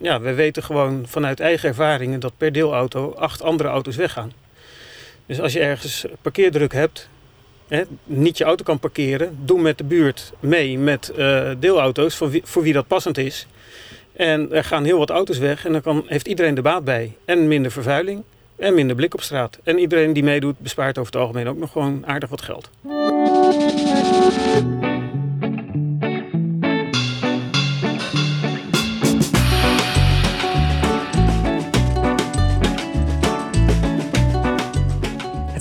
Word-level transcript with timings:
ja, 0.00 0.20
we 0.20 0.34
weten 0.34 0.62
gewoon 0.62 1.04
vanuit 1.06 1.40
eigen 1.40 1.68
ervaringen 1.68 2.20
dat 2.20 2.32
per 2.36 2.52
deelauto 2.52 3.12
acht 3.12 3.42
andere 3.42 3.68
auto's 3.68 3.96
weggaan. 3.96 4.32
Dus 5.26 5.40
als 5.40 5.52
je 5.52 5.60
ergens 5.60 6.04
parkeerdruk 6.22 6.72
hebt, 6.72 7.08
hè, 7.68 7.82
niet 8.04 8.38
je 8.38 8.44
auto 8.44 8.64
kan 8.64 8.78
parkeren, 8.78 9.38
doe 9.44 9.60
met 9.60 9.78
de 9.78 9.84
buurt 9.84 10.32
mee 10.40 10.78
met 10.78 11.12
uh, 11.16 11.50
deelauto's 11.58 12.16
voor 12.16 12.30
wie, 12.30 12.42
voor 12.44 12.62
wie 12.62 12.72
dat 12.72 12.86
passend 12.86 13.18
is. 13.18 13.46
En 14.12 14.52
er 14.52 14.64
gaan 14.64 14.84
heel 14.84 14.98
wat 14.98 15.10
auto's 15.10 15.38
weg 15.38 15.64
en 15.64 15.72
dan 15.72 15.80
kan, 15.80 16.04
heeft 16.06 16.28
iedereen 16.28 16.54
de 16.54 16.62
baat 16.62 16.84
bij. 16.84 17.16
En 17.24 17.48
minder 17.48 17.70
vervuiling 17.70 18.22
en 18.56 18.74
minder 18.74 18.96
blik 18.96 19.14
op 19.14 19.22
straat. 19.22 19.58
En 19.64 19.78
iedereen 19.78 20.12
die 20.12 20.22
meedoet 20.22 20.58
bespaart 20.58 20.98
over 20.98 21.12
het 21.12 21.22
algemeen 21.22 21.48
ook 21.48 21.58
nog 21.58 21.72
gewoon 21.72 22.06
aardig 22.06 22.28
wat 22.28 22.42
geld. 22.42 22.70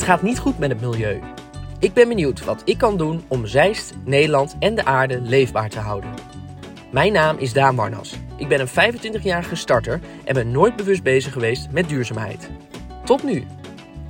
Gaat 0.09 0.21
niet 0.21 0.39
goed 0.39 0.59
met 0.59 0.69
het 0.69 0.81
milieu. 0.81 1.19
Ik 1.79 1.93
ben 1.93 2.07
benieuwd 2.07 2.45
wat 2.45 2.61
ik 2.65 2.77
kan 2.77 2.97
doen 2.97 3.23
om 3.27 3.45
Zeist, 3.45 3.93
Nederland 4.05 4.55
en 4.59 4.75
de 4.75 4.85
aarde 4.85 5.21
leefbaar 5.21 5.69
te 5.69 5.79
houden. 5.79 6.09
Mijn 6.91 7.13
naam 7.13 7.37
is 7.37 7.53
Daan 7.53 7.75
Warnas. 7.75 8.15
Ik 8.37 8.47
ben 8.47 8.59
een 8.59 8.93
25-jarige 8.93 9.55
starter 9.55 9.99
en 10.25 10.33
ben 10.33 10.51
nooit 10.51 10.75
bewust 10.75 11.03
bezig 11.03 11.33
geweest 11.33 11.71
met 11.71 11.89
duurzaamheid. 11.89 12.49
Tot 13.05 13.23
nu. 13.23 13.45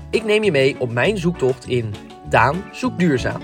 Ik 0.09 0.23
neem 0.23 0.44
je 0.44 0.52
mee 0.52 0.80
op 0.80 0.91
mijn 0.91 1.17
zoektocht 1.17 1.67
in 1.67 1.94
Daan 2.30 2.63
zoekt 2.72 3.00
duurzaam. 3.00 3.41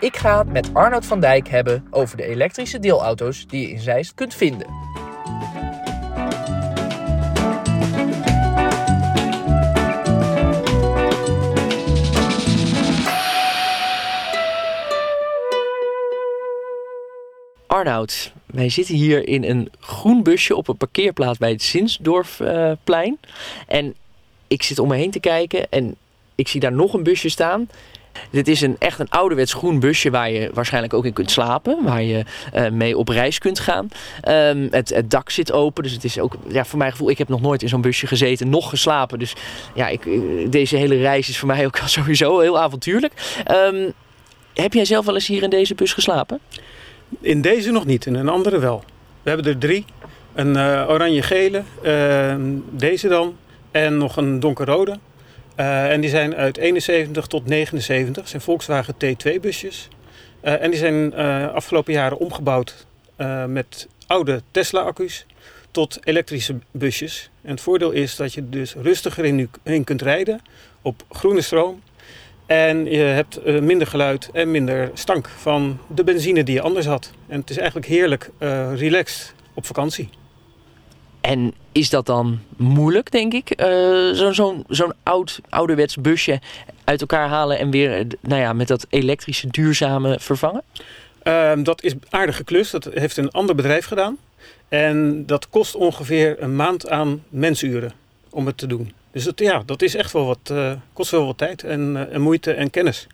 Ik 0.00 0.16
ga 0.16 0.38
het 0.38 0.52
met 0.52 0.74
Arnoud 0.74 1.06
van 1.06 1.20
Dijk 1.20 1.48
hebben 1.48 1.86
over 1.90 2.16
de 2.16 2.24
elektrische 2.24 2.78
deelauto's 2.78 3.46
die 3.46 3.60
je 3.60 3.70
in 3.70 3.80
Zeist 3.80 4.14
kunt 4.14 4.34
vinden. 4.34 4.93
Arnoud, 17.74 18.32
wij 18.46 18.68
zitten 18.68 18.94
hier 18.94 19.28
in 19.28 19.44
een 19.44 19.70
groen 19.80 20.22
busje 20.22 20.56
op 20.56 20.68
een 20.68 20.76
parkeerplaats 20.76 21.38
bij 21.38 21.50
het 21.50 21.62
Zinsdorfplein. 21.62 23.18
en 23.66 23.94
ik 24.48 24.62
zit 24.62 24.78
om 24.78 24.88
me 24.88 24.96
heen 24.96 25.10
te 25.10 25.20
kijken 25.20 25.70
en 25.70 25.94
ik 26.34 26.48
zie 26.48 26.60
daar 26.60 26.72
nog 26.72 26.94
een 26.94 27.02
busje 27.02 27.28
staan. 27.28 27.68
Dit 28.30 28.48
is 28.48 28.60
een, 28.60 28.76
echt 28.78 28.98
een 28.98 29.10
ouderwets 29.10 29.52
groen 29.52 29.80
busje 29.80 30.10
waar 30.10 30.30
je 30.30 30.50
waarschijnlijk 30.52 30.94
ook 30.94 31.04
in 31.04 31.12
kunt 31.12 31.30
slapen. 31.30 31.84
Waar 31.84 32.02
je 32.02 32.24
uh, 32.54 32.68
mee 32.68 32.98
op 32.98 33.08
reis 33.08 33.38
kunt 33.38 33.58
gaan. 33.58 33.88
Um, 34.28 34.68
het, 34.70 35.02
dak 35.04 35.30
zit 35.30 35.52
open. 35.52 35.82
Dus 35.82 35.92
het 35.92 36.04
is 36.04 36.18
ook, 36.18 36.36
ja, 36.48 36.64
voor 36.64 36.78
mijn 36.78 36.90
gevoel, 36.90 37.10
ik 37.10 37.18
heb 37.18 37.28
nog 37.28 37.40
nooit 37.40 37.62
in 37.62 37.68
zo'n 37.68 37.80
busje 37.80 38.06
gezeten, 38.06 38.48
nog 38.48 38.68
geslapen. 38.68 39.18
Dus 39.18 39.34
ja, 39.74 39.88
ik, 39.88 40.08
deze 40.52 40.76
hele 40.76 40.96
reis 40.96 41.28
is 41.28 41.38
voor 41.38 41.48
mij 41.48 41.66
ook 41.66 41.76
sowieso 41.86 42.38
heel 42.38 42.58
avontuurlijk. 42.58 43.42
Um, 43.50 43.92
heb 44.54 44.72
jij 44.72 44.84
zelf 44.84 45.04
wel 45.04 45.14
eens 45.14 45.26
hier 45.26 45.42
in 45.42 45.50
deze 45.50 45.74
bus 45.74 45.92
geslapen? 45.92 46.40
In 47.20 47.40
deze 47.40 47.70
nog 47.70 47.86
niet, 47.86 48.06
in 48.06 48.14
een 48.14 48.28
andere 48.28 48.58
wel. 48.58 48.84
We 49.22 49.30
hebben 49.30 49.46
er 49.46 49.58
drie. 49.58 49.84
Een 50.34 50.56
uh, 50.56 50.86
oranje-gele, 50.88 51.62
uh, 51.84 52.34
deze 52.70 53.08
dan, 53.08 53.36
en 53.70 53.98
nog 53.98 54.16
een 54.16 54.40
donkerrode. 54.40 54.98
Uh, 55.56 55.90
en 55.92 56.00
die 56.00 56.10
zijn 56.10 56.34
uit 56.34 56.56
71 56.56 57.26
tot 57.26 57.46
79. 57.46 58.14
Dat 58.14 58.28
zijn 58.28 58.42
Volkswagen 58.42 58.94
T2-busjes. 58.94 59.88
en 60.40 60.70
die 60.70 60.78
zijn 60.78 61.14
afgelopen 61.54 61.92
jaren 61.92 62.18
omgebouwd 62.18 62.86
met 63.46 63.88
oude 64.06 64.42
Tesla-accu's 64.50 65.26
tot 65.70 65.98
elektrische 66.04 66.58
busjes. 66.70 67.30
En 67.42 67.50
het 67.50 67.60
voordeel 67.60 67.90
is 67.90 68.16
dat 68.16 68.34
je 68.34 68.48
dus 68.48 68.74
rustiger 68.74 69.24
in, 69.24 69.50
in 69.62 69.84
kunt 69.84 70.02
rijden 70.02 70.40
op 70.82 71.04
groene 71.10 71.40
stroom 71.40 71.82
en 72.46 72.84
je 72.84 72.98
hebt 72.98 73.46
uh, 73.46 73.60
minder 73.60 73.86
geluid 73.86 74.30
en 74.32 74.50
minder 74.50 74.90
stank 74.94 75.28
van 75.28 75.78
de 75.86 76.04
benzine 76.04 76.44
die 76.44 76.54
je 76.54 76.60
anders 76.60 76.86
had. 76.86 77.10
En 77.26 77.40
het 77.40 77.50
is 77.50 77.56
eigenlijk 77.56 77.86
heerlijk 77.86 78.30
uh, 78.38 78.74
relaxed 78.74 79.34
op 79.54 79.66
vakantie. 79.66 80.08
En 81.20 81.54
is 81.72 81.90
dat 81.90 82.06
dan 82.06 82.38
moeilijk, 82.56 83.10
denk 83.10 83.32
ik? 83.32 83.62
Uh, 83.62 84.32
Zo'n 84.32 84.64
zo 84.68 84.92
oud, 85.02 85.40
ouderwets 85.48 85.96
busje 85.96 86.40
uit 86.84 87.00
elkaar 87.00 87.28
halen 87.28 87.58
en 87.58 87.70
weer 87.70 88.06
nou 88.20 88.40
ja, 88.40 88.52
met 88.52 88.68
dat 88.68 88.86
elektrische 88.88 89.46
duurzame 89.46 90.18
vervangen? 90.20 90.62
Ehm, 91.22 91.62
dat 91.62 91.82
is 91.82 91.94
aardige 92.10 92.44
klus. 92.44 92.70
Dat 92.70 92.88
heeft 92.94 93.16
een 93.16 93.30
ander 93.30 93.54
bedrijf 93.54 93.86
gedaan. 93.86 94.18
En 94.68 95.26
dat 95.26 95.48
kost 95.48 95.74
ongeveer 95.74 96.42
een 96.42 96.56
maand 96.56 96.88
aan 96.88 97.22
mensuren 97.28 97.92
om 98.30 98.46
het 98.46 98.58
te 98.58 98.66
doen. 98.66 98.92
Dus 99.14 99.24
dat, 99.24 99.38
ja, 99.38 99.62
dat 99.66 99.82
is 99.82 99.94
echt 99.94 100.12
wel 100.12 100.26
wat, 100.26 100.50
uh, 100.52 100.72
kost 100.92 101.10
wel 101.10 101.26
wat 101.26 101.38
tijd 101.38 101.64
en, 101.64 101.80
uh, 101.94 102.14
en 102.14 102.20
moeite 102.20 102.52
en 102.52 102.70
kennis. 102.70 103.06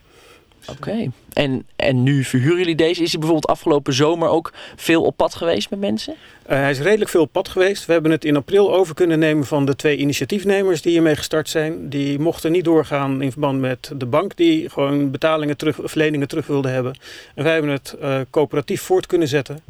Oké, 0.69 0.89
okay. 0.89 1.11
en, 1.33 1.67
en 1.77 2.03
nu 2.03 2.25
verhuren 2.25 2.59
jullie 2.59 2.75
deze. 2.75 3.03
Is 3.03 3.11
hij 3.11 3.21
bijvoorbeeld 3.21 3.53
afgelopen 3.53 3.93
zomer 3.93 4.29
ook 4.29 4.53
veel 4.77 5.03
op 5.03 5.17
pad 5.17 5.35
geweest 5.35 5.71
met 5.71 5.81
mensen? 5.81 6.15
Uh, 6.15 6.57
hij 6.57 6.71
is 6.71 6.81
redelijk 6.81 7.11
veel 7.11 7.21
op 7.21 7.33
pad 7.33 7.49
geweest. 7.49 7.87
We 7.87 7.93
hebben 7.93 8.11
het 8.11 8.25
in 8.25 8.37
april 8.37 8.75
over 8.75 8.95
kunnen 8.95 9.19
nemen 9.19 9.47
van 9.47 9.67
de 9.67 9.77
twee 9.77 9.97
initiatiefnemers 9.97 10.83
die 10.83 10.93
hiermee 10.93 11.17
gestart 11.17 11.49
zijn. 11.49 11.89
Die 11.89 12.19
mochten 12.19 12.53
niet 12.53 12.65
doorgaan 12.65 13.23
in 13.23 13.33
verband 13.33 13.61
met 13.61 13.93
de 13.97 14.07
bank 14.07 14.37
die 14.37 14.71
gewoon 14.71 15.11
betalingen 15.11 15.57
terug, 15.57 15.79
verleningen 15.83 16.29
terug 16.29 16.47
wilde 16.47 16.69
hebben. 16.69 16.95
En 17.35 17.45
wij 17.45 17.53
hebben 17.53 17.71
het 17.71 17.97
uh, 18.03 18.21
coöperatief 18.31 18.83
voort 18.83 19.07
kunnen 19.07 19.29
zetten. 19.29 19.61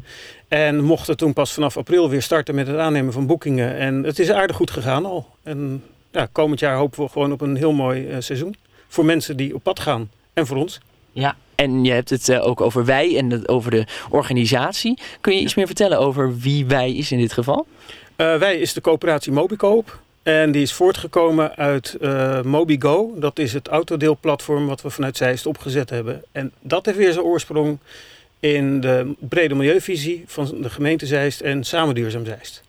En 0.47 0.83
mochten 0.83 1.17
toen 1.17 1.33
pas 1.33 1.53
vanaf 1.53 1.77
april 1.77 2.09
weer 2.09 2.21
starten 2.21 2.55
met 2.55 2.67
het 2.67 2.77
aannemen 2.77 3.13
van 3.13 3.27
boekingen. 3.27 3.77
En 3.77 4.03
het 4.03 4.19
is 4.19 4.31
aardig 4.31 4.55
goed 4.55 4.71
gegaan 4.71 5.05
al. 5.05 5.27
En 5.43 5.83
ja, 6.11 6.27
komend 6.31 6.59
jaar 6.59 6.75
hopen 6.75 7.03
we 7.03 7.09
gewoon 7.09 7.31
op 7.31 7.41
een 7.41 7.55
heel 7.55 7.73
mooi 7.73 8.07
uh, 8.07 8.15
seizoen. 8.19 8.55
Voor 8.87 9.05
mensen 9.05 9.37
die 9.37 9.55
op 9.55 9.63
pad 9.63 9.79
gaan 9.79 10.11
en 10.33 10.47
voor 10.47 10.57
ons. 10.57 10.79
Ja, 11.11 11.35
en 11.55 11.83
je 11.83 11.91
hebt 11.91 12.09
het 12.09 12.27
uh, 12.27 12.47
ook 12.47 12.61
over 12.61 12.85
wij 12.85 13.17
en 13.17 13.47
over 13.47 13.71
de 13.71 13.85
organisatie. 14.09 14.99
Kun 15.21 15.35
je 15.35 15.41
iets 15.41 15.55
meer 15.55 15.65
vertellen 15.65 15.99
over 15.99 16.37
wie 16.37 16.65
wij 16.65 16.95
is 16.95 17.11
in 17.11 17.17
dit 17.17 17.33
geval? 17.33 17.67
Uh, 18.17 18.35
wij 18.37 18.57
is 18.57 18.73
de 18.73 18.81
coöperatie 18.81 19.31
Mobicoop. 19.31 19.99
En 20.23 20.51
die 20.51 20.61
is 20.61 20.73
voortgekomen 20.73 21.55
uit 21.55 21.97
uh, 22.01 22.41
Mobigo. 22.41 23.13
Dat 23.15 23.39
is 23.39 23.53
het 23.53 23.67
autodeelplatform 23.67 24.67
wat 24.67 24.81
we 24.81 24.89
vanuit 24.89 25.17
Zeist 25.17 25.45
opgezet 25.45 25.89
hebben. 25.89 26.23
En 26.31 26.51
dat 26.59 26.85
heeft 26.85 26.97
weer 26.97 27.13
zijn 27.13 27.25
oorsprong 27.25 27.77
in 28.39 28.81
de 28.81 29.13
brede 29.19 29.55
milieuvisie 29.55 30.23
van 30.27 30.61
de 30.61 30.69
gemeente 30.69 31.05
Zeist 31.05 31.41
en 31.41 31.63
Samen 31.63 31.95
Duurzaam 31.95 32.25
Zeist. 32.25 32.63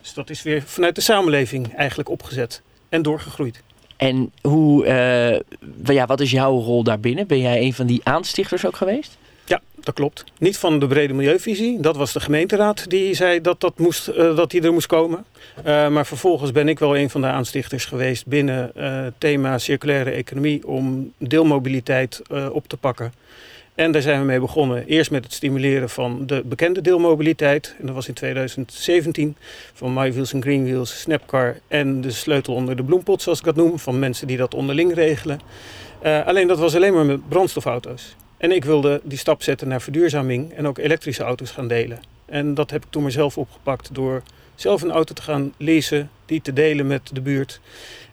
Dus 0.00 0.14
dat 0.14 0.30
is 0.30 0.42
weer 0.42 0.62
vanuit 0.62 0.94
de 0.94 1.00
samenleving 1.00 1.74
eigenlijk 1.74 2.08
opgezet 2.08 2.62
en 2.88 3.02
doorgegroeid. 3.02 3.62
En 3.96 4.32
hoe, 4.42 4.86
uh, 4.86 5.94
ja, 5.94 6.06
wat 6.06 6.20
is 6.20 6.30
jouw 6.30 6.58
rol 6.58 6.82
daarbinnen? 6.82 7.26
Ben 7.26 7.40
jij 7.40 7.62
een 7.62 7.74
van 7.74 7.86
die 7.86 8.00
aanstichters 8.02 8.66
ook 8.66 8.76
geweest? 8.76 9.18
Ja, 9.44 9.60
dat 9.74 9.94
klopt. 9.94 10.24
Niet 10.38 10.58
van 10.58 10.78
de 10.78 10.86
brede 10.86 11.14
milieuvisie. 11.14 11.80
Dat 11.80 11.96
was 11.96 12.12
de 12.12 12.20
gemeenteraad 12.20 12.90
die 12.90 13.14
zei 13.14 13.40
dat, 13.40 13.60
dat, 13.60 13.78
moest, 13.78 14.08
uh, 14.08 14.36
dat 14.36 14.50
die 14.50 14.62
er 14.62 14.72
moest 14.72 14.86
komen. 14.86 15.24
Uh, 15.58 15.88
maar 15.88 16.06
vervolgens 16.06 16.52
ben 16.52 16.68
ik 16.68 16.78
wel 16.78 16.96
een 16.96 17.10
van 17.10 17.20
de 17.20 17.26
aanstichters 17.26 17.84
geweest 17.84 18.26
binnen 18.26 18.70
het 18.74 19.14
thema 19.18 19.58
circulaire 19.58 20.10
economie 20.10 20.66
om 20.66 21.12
deelmobiliteit 21.18 22.22
op 22.52 22.68
te 22.68 22.76
pakken. 22.76 23.12
En 23.78 23.92
daar 23.92 24.02
zijn 24.02 24.20
we 24.20 24.26
mee 24.26 24.40
begonnen. 24.40 24.86
Eerst 24.86 25.10
met 25.10 25.24
het 25.24 25.32
stimuleren 25.32 25.90
van 25.90 26.26
de 26.26 26.42
bekende 26.44 26.80
deelmobiliteit. 26.80 27.74
En 27.80 27.86
dat 27.86 27.94
was 27.94 28.08
in 28.08 28.14
2017 28.14 29.36
van 29.72 29.92
MyWheels 29.92 30.32
en 30.32 30.42
Greenwheels, 30.42 31.00
Snapcar 31.00 31.58
en 31.68 32.00
de 32.00 32.10
sleutel 32.10 32.54
onder 32.54 32.76
de 32.76 32.84
bloempot, 32.84 33.22
zoals 33.22 33.38
ik 33.38 33.44
dat 33.44 33.56
noem, 33.56 33.78
van 33.78 33.98
mensen 33.98 34.26
die 34.26 34.36
dat 34.36 34.54
onderling 34.54 34.94
regelen. 34.94 35.40
Uh, 36.04 36.26
alleen 36.26 36.46
dat 36.46 36.58
was 36.58 36.74
alleen 36.74 36.94
maar 36.94 37.04
met 37.04 37.28
brandstofauto's. 37.28 38.16
En 38.36 38.52
ik 38.52 38.64
wilde 38.64 39.00
die 39.04 39.18
stap 39.18 39.42
zetten 39.42 39.68
naar 39.68 39.80
verduurzaming 39.80 40.52
en 40.52 40.66
ook 40.66 40.78
elektrische 40.78 41.22
auto's 41.22 41.50
gaan 41.50 41.68
delen. 41.68 42.00
En 42.26 42.54
dat 42.54 42.70
heb 42.70 42.84
ik 42.84 42.90
toen 42.90 43.02
mezelf 43.02 43.38
opgepakt 43.38 43.94
door 43.94 44.22
zelf 44.54 44.82
een 44.82 44.90
auto 44.90 45.14
te 45.14 45.22
gaan 45.22 45.52
leasen, 45.56 46.10
die 46.26 46.42
te 46.42 46.52
delen 46.52 46.86
met 46.86 47.10
de 47.12 47.20
buurt. 47.20 47.60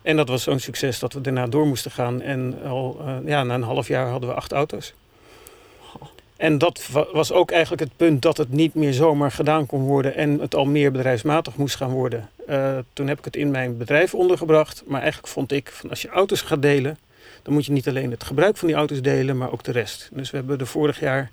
En 0.01 0.15
dat 0.15 0.27
was 0.27 0.43
zo'n 0.43 0.59
succes 0.59 0.99
dat 0.99 1.13
we 1.13 1.21
daarna 1.21 1.47
door 1.47 1.67
moesten 1.67 1.91
gaan. 1.91 2.21
En 2.21 2.55
al 2.65 2.97
uh, 3.01 3.15
ja, 3.25 3.43
na 3.43 3.53
een 3.53 3.61
half 3.61 3.87
jaar 3.87 4.07
hadden 4.07 4.29
we 4.29 4.35
acht 4.35 4.51
auto's. 4.51 4.93
En 6.37 6.57
dat 6.57 6.89
was 7.13 7.31
ook 7.31 7.51
eigenlijk 7.51 7.81
het 7.81 7.97
punt 7.97 8.21
dat 8.21 8.37
het 8.37 8.51
niet 8.51 8.73
meer 8.73 8.93
zomaar 8.93 9.31
gedaan 9.31 9.65
kon 9.65 9.81
worden 9.81 10.15
en 10.15 10.39
het 10.39 10.55
al 10.55 10.65
meer 10.65 10.91
bedrijfsmatig 10.91 11.55
moest 11.55 11.75
gaan 11.75 11.91
worden. 11.91 12.29
Uh, 12.49 12.77
toen 12.93 13.07
heb 13.07 13.17
ik 13.17 13.25
het 13.25 13.35
in 13.35 13.51
mijn 13.51 13.77
bedrijf 13.77 14.13
ondergebracht. 14.13 14.83
Maar 14.85 15.01
eigenlijk 15.01 15.33
vond 15.33 15.51
ik, 15.51 15.69
van 15.71 15.89
als 15.89 16.01
je 16.01 16.07
auto's 16.07 16.41
gaat 16.41 16.61
delen, 16.61 16.97
dan 17.43 17.53
moet 17.53 17.65
je 17.65 17.71
niet 17.71 17.87
alleen 17.87 18.11
het 18.11 18.23
gebruik 18.23 18.57
van 18.57 18.67
die 18.67 18.77
auto's 18.77 19.01
delen, 19.01 19.37
maar 19.37 19.51
ook 19.51 19.63
de 19.63 19.71
rest. 19.71 20.09
Dus 20.11 20.31
we 20.31 20.37
hebben 20.37 20.59
er 20.59 20.67
vorig 20.67 20.99
jaar, 20.99 21.27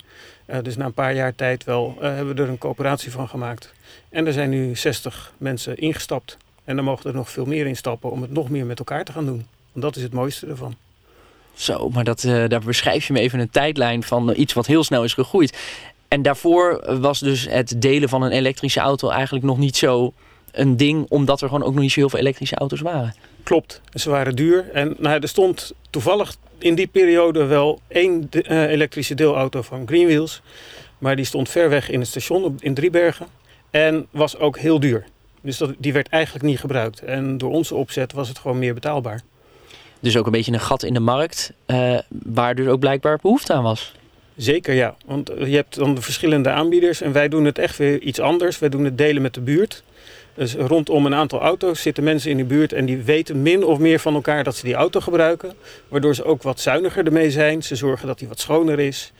uh, 0.45 0.57
dus 0.61 0.77
na 0.77 0.85
een 0.85 0.93
paar 0.93 1.13
jaar 1.13 1.35
tijd 1.35 1.63
wel, 1.63 1.95
uh, 1.95 2.01
hebben 2.01 2.35
we 2.35 2.41
er 2.41 2.49
een 2.49 2.57
coöperatie 2.57 3.11
van 3.11 3.27
gemaakt. 3.27 3.73
En 4.09 4.27
er 4.27 4.33
zijn 4.33 4.49
nu 4.49 4.75
60 4.75 5.33
mensen 5.37 5.77
ingestapt. 5.77 6.37
En 6.63 6.77
er 6.77 6.83
mogen 6.83 7.09
er 7.09 7.15
nog 7.15 7.29
veel 7.29 7.45
meer 7.45 7.65
instappen 7.65 8.11
om 8.11 8.21
het 8.21 8.31
nog 8.31 8.49
meer 8.49 8.65
met 8.65 8.79
elkaar 8.79 9.03
te 9.03 9.11
gaan 9.11 9.25
doen. 9.25 9.47
Want 9.71 9.85
dat 9.85 9.95
is 9.95 10.03
het 10.03 10.13
mooiste 10.13 10.47
ervan. 10.47 10.75
Zo, 11.53 11.89
maar 11.89 12.03
dat, 12.03 12.23
uh, 12.23 12.47
daar 12.47 12.61
beschrijf 12.61 13.07
je 13.07 13.13
me 13.13 13.19
even 13.19 13.39
een 13.39 13.49
tijdlijn 13.49 14.03
van 14.03 14.33
iets 14.35 14.53
wat 14.53 14.65
heel 14.65 14.83
snel 14.83 15.03
is 15.03 15.13
gegroeid. 15.13 15.57
En 16.07 16.21
daarvoor 16.21 16.99
was 16.99 17.19
dus 17.19 17.47
het 17.49 17.81
delen 17.81 18.09
van 18.09 18.21
een 18.21 18.31
elektrische 18.31 18.79
auto 18.79 19.09
eigenlijk 19.09 19.45
nog 19.45 19.57
niet 19.57 19.77
zo 19.77 20.13
een 20.51 20.77
ding, 20.77 21.05
omdat 21.09 21.41
er 21.41 21.47
gewoon 21.47 21.63
ook 21.63 21.73
nog 21.73 21.81
niet 21.81 21.91
zo 21.91 21.99
heel 21.99 22.09
veel 22.09 22.19
elektrische 22.19 22.55
auto's 22.55 22.81
waren. 22.81 23.15
Klopt, 23.43 23.81
ze 23.93 24.09
waren 24.09 24.35
duur. 24.35 24.69
En 24.73 24.95
nou, 24.99 25.21
er 25.21 25.27
stond 25.27 25.73
toevallig 25.89 26.35
in 26.57 26.75
die 26.75 26.87
periode 26.87 27.45
wel 27.45 27.81
één 27.87 28.29
uh, 28.31 28.61
elektrische 28.61 29.15
deelauto 29.15 29.61
van 29.61 29.87
Greenwheels. 29.87 30.41
Maar 30.97 31.15
die 31.15 31.25
stond 31.25 31.49
ver 31.49 31.69
weg 31.69 31.89
in 31.89 31.99
het 31.99 32.09
station 32.09 32.57
in 32.59 32.73
Driebergen. 32.73 33.27
En 33.69 34.07
was 34.11 34.37
ook 34.37 34.57
heel 34.57 34.79
duur. 34.79 35.05
Dus 35.41 35.57
dat, 35.57 35.73
die 35.77 35.93
werd 35.93 36.07
eigenlijk 36.07 36.45
niet 36.45 36.59
gebruikt. 36.59 36.99
En 36.99 37.37
door 37.37 37.51
onze 37.51 37.75
opzet 37.75 38.13
was 38.13 38.27
het 38.27 38.39
gewoon 38.39 38.59
meer 38.59 38.73
betaalbaar. 38.73 39.21
Dus 40.03 40.17
ook 40.17 40.25
een 40.25 40.31
beetje 40.31 40.51
een 40.51 40.59
gat 40.59 40.83
in 40.83 40.93
de 40.93 40.99
markt, 40.99 41.53
uh, 41.67 41.99
waar 42.07 42.55
dus 42.55 42.67
ook 42.67 42.79
blijkbaar 42.79 43.19
behoefte 43.21 43.53
aan 43.53 43.63
was. 43.63 43.93
Zeker 44.35 44.73
ja, 44.73 44.95
want 45.05 45.31
je 45.37 45.55
hebt 45.55 45.75
dan 45.75 45.95
de 45.95 46.01
verschillende 46.01 46.49
aanbieders 46.49 47.01
en 47.01 47.11
wij 47.11 47.29
doen 47.29 47.45
het 47.45 47.57
echt 47.57 47.77
weer 47.77 47.99
iets 47.99 48.19
anders. 48.19 48.59
Wij 48.59 48.69
doen 48.69 48.85
het 48.85 48.97
delen 48.97 49.21
met 49.21 49.33
de 49.33 49.41
buurt. 49.41 49.83
Dus 50.33 50.53
rondom 50.53 51.05
een 51.05 51.15
aantal 51.15 51.39
auto's 51.39 51.81
zitten 51.81 52.03
mensen 52.03 52.31
in 52.31 52.37
de 52.37 52.43
buurt 52.43 52.73
en 52.73 52.85
die 52.85 52.97
weten 52.97 53.41
min 53.41 53.65
of 53.65 53.79
meer 53.79 53.99
van 53.99 54.13
elkaar 54.13 54.43
dat 54.43 54.55
ze 54.55 54.65
die 54.65 54.73
auto 54.73 54.99
gebruiken. 54.99 55.53
Waardoor 55.87 56.15
ze 56.15 56.23
ook 56.23 56.43
wat 56.43 56.59
zuiniger 56.59 57.05
ermee 57.05 57.31
zijn. 57.31 57.63
Ze 57.63 57.75
zorgen 57.75 58.07
dat 58.07 58.19
die 58.19 58.27
wat 58.27 58.39
schoner 58.39 58.79
is. 58.79 59.11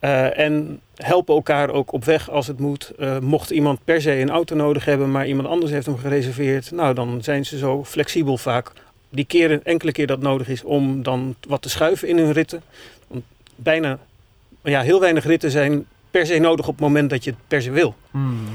Uh, 0.00 0.38
en 0.38 0.80
helpen 0.96 1.34
elkaar 1.34 1.70
ook 1.70 1.92
op 1.92 2.04
weg 2.04 2.30
als 2.30 2.46
het 2.46 2.58
moet. 2.58 2.92
Uh, 2.98 3.18
mocht 3.18 3.50
iemand 3.50 3.84
per 3.84 4.00
se 4.00 4.18
een 4.18 4.30
auto 4.30 4.54
nodig 4.56 4.84
hebben, 4.84 5.10
maar 5.10 5.26
iemand 5.26 5.48
anders 5.48 5.72
heeft 5.72 5.86
hem 5.86 5.98
gereserveerd, 5.98 6.70
nou 6.70 6.94
dan 6.94 7.22
zijn 7.22 7.44
ze 7.44 7.58
zo 7.58 7.84
flexibel 7.84 8.38
vaak. 8.38 8.72
Die 9.12 9.24
keren 9.24 9.64
enkele 9.64 9.92
keer 9.92 10.06
dat 10.06 10.20
nodig 10.20 10.48
is 10.48 10.62
om 10.62 11.02
dan 11.02 11.34
wat 11.48 11.62
te 11.62 11.68
schuiven 11.68 12.08
in 12.08 12.18
hun 12.18 12.32
ritten. 12.32 12.62
Want 13.06 13.24
bijna, 13.56 13.98
ja, 14.62 14.80
heel 14.80 15.00
weinig 15.00 15.24
ritten 15.24 15.50
zijn 15.50 15.86
per 16.10 16.26
se 16.26 16.38
nodig 16.38 16.66
op 16.66 16.72
het 16.74 16.82
moment 16.82 17.10
dat 17.10 17.24
je 17.24 17.30
het 17.30 17.38
per 17.48 17.62
se 17.62 17.70
wil. 17.70 17.94
Hmm. 18.10 18.48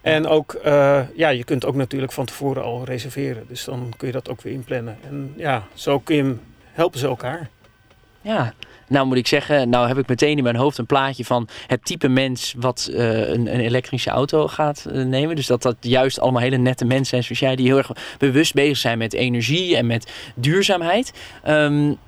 En 0.00 0.26
ook, 0.26 0.60
uh, 0.64 1.00
ja, 1.14 1.28
je 1.28 1.44
kunt 1.44 1.64
ook 1.64 1.74
natuurlijk 1.74 2.12
van 2.12 2.24
tevoren 2.24 2.62
al 2.62 2.84
reserveren. 2.84 3.44
Dus 3.48 3.64
dan 3.64 3.92
kun 3.96 4.06
je 4.06 4.12
dat 4.12 4.28
ook 4.28 4.42
weer 4.42 4.52
inplannen. 4.52 4.98
En 5.02 5.32
ja, 5.36 5.66
zo 5.74 5.98
kun 5.98 6.16
je, 6.16 6.34
helpen 6.72 6.98
ze 6.98 7.06
elkaar. 7.06 7.48
Ja, 8.20 8.54
nou 8.90 9.06
moet 9.06 9.16
ik 9.16 9.26
zeggen, 9.26 9.68
nou 9.68 9.88
heb 9.88 9.98
ik 9.98 10.08
meteen 10.08 10.36
in 10.36 10.42
mijn 10.42 10.56
hoofd 10.56 10.78
een 10.78 10.86
plaatje 10.86 11.24
van 11.24 11.48
het 11.66 11.84
type 11.84 12.08
mens 12.08 12.54
wat 12.58 12.88
uh, 12.92 13.28
een, 13.28 13.54
een, 13.54 13.60
elektrische 13.60 14.10
auto 14.10 14.48
gaat 14.48 14.86
uh, 14.92 15.04
nemen. 15.04 15.36
Dus 15.36 15.46
dat 15.46 15.62
dat 15.62 15.76
juist 15.80 16.20
allemaal 16.20 16.42
hele 16.42 16.56
nette 16.56 16.84
mensen 16.84 17.06
zijn 17.06 17.22
zoals 17.22 17.40
jij, 17.40 17.56
die 17.56 17.66
heel 17.66 17.76
erg 17.76 17.90
bewust 18.18 18.54
bezig 18.54 18.76
zijn 18.76 18.98
met 18.98 19.12
energie 19.12 19.76
en 19.76 19.86
met 19.86 20.12
duurzaamheid. 20.34 21.12
Um, 21.48 21.98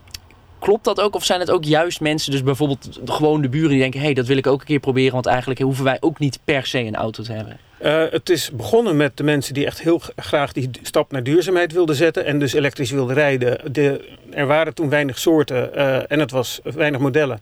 klopt 0.63 0.85
dat 0.85 1.01
ook? 1.01 1.15
Of 1.15 1.25
zijn 1.25 1.41
het 1.41 1.51
ook 1.51 1.65
juist 1.65 2.01
mensen, 2.01 2.31
dus 2.31 2.43
bijvoorbeeld 2.43 3.01
gewoon 3.05 3.43
de 3.43 3.49
buren 3.49 3.71
die 3.71 3.79
denken, 3.79 4.01
hé, 4.01 4.05
hey, 4.05 4.15
dat 4.15 4.27
wil 4.27 4.37
ik 4.37 4.47
ook 4.47 4.61
een 4.61 4.67
keer 4.67 4.81
proberen, 4.81 5.13
want 5.13 5.27
eigenlijk 5.27 5.61
hoeven 5.61 5.85
wij 5.85 5.97
ook 6.01 6.19
niet 6.19 6.39
per 6.45 6.67
se 6.67 6.79
een 6.79 6.97
auto 6.97 7.23
te 7.23 7.33
hebben? 7.33 7.59
Uh, 7.83 8.03
het 8.11 8.31
is 8.31 8.51
begonnen 8.51 8.97
met 8.97 9.17
de 9.17 9.23
mensen 9.23 9.55
die 9.55 9.67
echt 9.67 9.81
heel 9.81 10.01
graag 10.17 10.53
die 10.53 10.71
stap 10.83 11.13
naar 11.13 11.23
duurzaamheid 11.23 11.73
wilden 11.73 11.97
zetten 11.97 12.25
en 12.25 12.39
dus 12.39 12.53
elektrisch 12.53 12.91
wilden 12.91 13.15
rijden. 13.15 13.73
De, 13.73 14.09
er 14.31 14.47
waren 14.47 14.75
toen 14.75 14.89
weinig 14.89 15.19
soorten 15.19 15.71
uh, 15.75 16.11
en 16.11 16.19
het 16.19 16.31
was 16.31 16.61
weinig 16.63 17.01
modellen. 17.01 17.41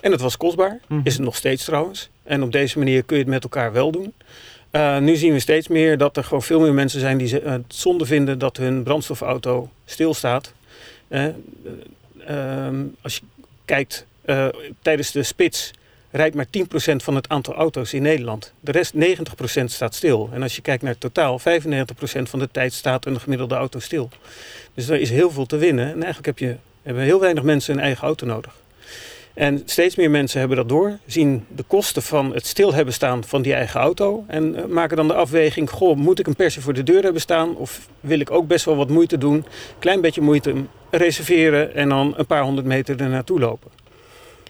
En 0.00 0.12
het 0.12 0.20
was 0.20 0.36
kostbaar, 0.36 0.80
mm. 0.88 1.00
is 1.04 1.12
het 1.12 1.22
nog 1.22 1.36
steeds 1.36 1.64
trouwens. 1.64 2.08
En 2.22 2.42
op 2.42 2.52
deze 2.52 2.78
manier 2.78 3.02
kun 3.02 3.16
je 3.16 3.22
het 3.22 3.32
met 3.32 3.42
elkaar 3.42 3.72
wel 3.72 3.90
doen. 3.90 4.12
Uh, 4.72 4.98
nu 4.98 5.16
zien 5.16 5.32
we 5.32 5.38
steeds 5.38 5.68
meer 5.68 5.98
dat 5.98 6.16
er 6.16 6.24
gewoon 6.24 6.42
veel 6.42 6.60
meer 6.60 6.74
mensen 6.74 7.00
zijn 7.00 7.18
die 7.18 7.34
het 7.34 7.64
zonde 7.68 8.06
vinden 8.06 8.38
dat 8.38 8.56
hun 8.56 8.82
brandstofauto 8.82 9.68
stilstaat. 9.84 10.52
Als 13.00 13.16
je 13.16 13.22
kijkt 13.64 14.06
tijdens 14.82 15.10
de 15.10 15.22
spits 15.22 15.70
rijdt 16.10 16.34
maar 16.34 16.46
10% 16.46 16.96
van 16.96 17.14
het 17.14 17.28
aantal 17.28 17.54
auto's 17.54 17.92
in 17.92 18.02
Nederland. 18.02 18.52
De 18.60 18.72
rest 18.72 18.94
90% 18.94 19.64
staat 19.64 19.94
stil. 19.94 20.30
En 20.32 20.42
als 20.42 20.56
je 20.56 20.62
kijkt 20.62 20.82
naar 20.82 20.92
het 20.92 21.00
totaal, 21.00 21.40
95% 21.40 21.42
van 22.22 22.38
de 22.38 22.48
tijd 22.50 22.72
staat 22.72 23.06
een 23.06 23.20
gemiddelde 23.20 23.54
auto 23.54 23.78
stil. 23.78 24.10
Dus 24.74 24.88
er 24.88 25.00
is 25.00 25.10
heel 25.10 25.30
veel 25.30 25.46
te 25.46 25.56
winnen. 25.56 25.86
En 25.86 26.02
eigenlijk 26.02 26.26
heb 26.26 26.38
je, 26.38 26.56
hebben 26.82 27.02
heel 27.02 27.20
weinig 27.20 27.42
mensen 27.42 27.74
een 27.74 27.80
eigen 27.80 28.04
auto 28.04 28.26
nodig. 28.26 28.54
En 29.36 29.62
steeds 29.64 29.96
meer 29.96 30.10
mensen 30.10 30.38
hebben 30.38 30.56
dat 30.56 30.68
door, 30.68 30.98
zien 31.06 31.44
de 31.48 31.62
kosten 31.62 32.02
van 32.02 32.34
het 32.34 32.46
stil 32.46 32.74
hebben 32.74 32.94
staan 32.94 33.24
van 33.24 33.42
die 33.42 33.54
eigen 33.54 33.80
auto. 33.80 34.24
En 34.26 34.54
eh, 34.54 34.64
maken 34.64 34.96
dan 34.96 35.08
de 35.08 35.14
afweging, 35.14 35.70
goh, 35.70 35.96
moet 35.96 36.18
ik 36.18 36.26
een 36.26 36.36
persen 36.36 36.62
voor 36.62 36.72
de 36.72 36.82
deur 36.82 37.02
hebben 37.02 37.20
staan? 37.20 37.56
Of 37.56 37.88
wil 38.00 38.20
ik 38.20 38.30
ook 38.30 38.46
best 38.46 38.64
wel 38.64 38.76
wat 38.76 38.88
moeite 38.88 39.18
doen, 39.18 39.44
klein 39.78 40.00
beetje 40.00 40.20
moeite 40.20 40.54
reserveren 40.90 41.74
en 41.74 41.88
dan 41.88 42.14
een 42.16 42.26
paar 42.26 42.42
honderd 42.42 42.66
meter 42.66 43.00
er 43.00 43.08
naartoe 43.08 43.38
lopen. 43.38 43.70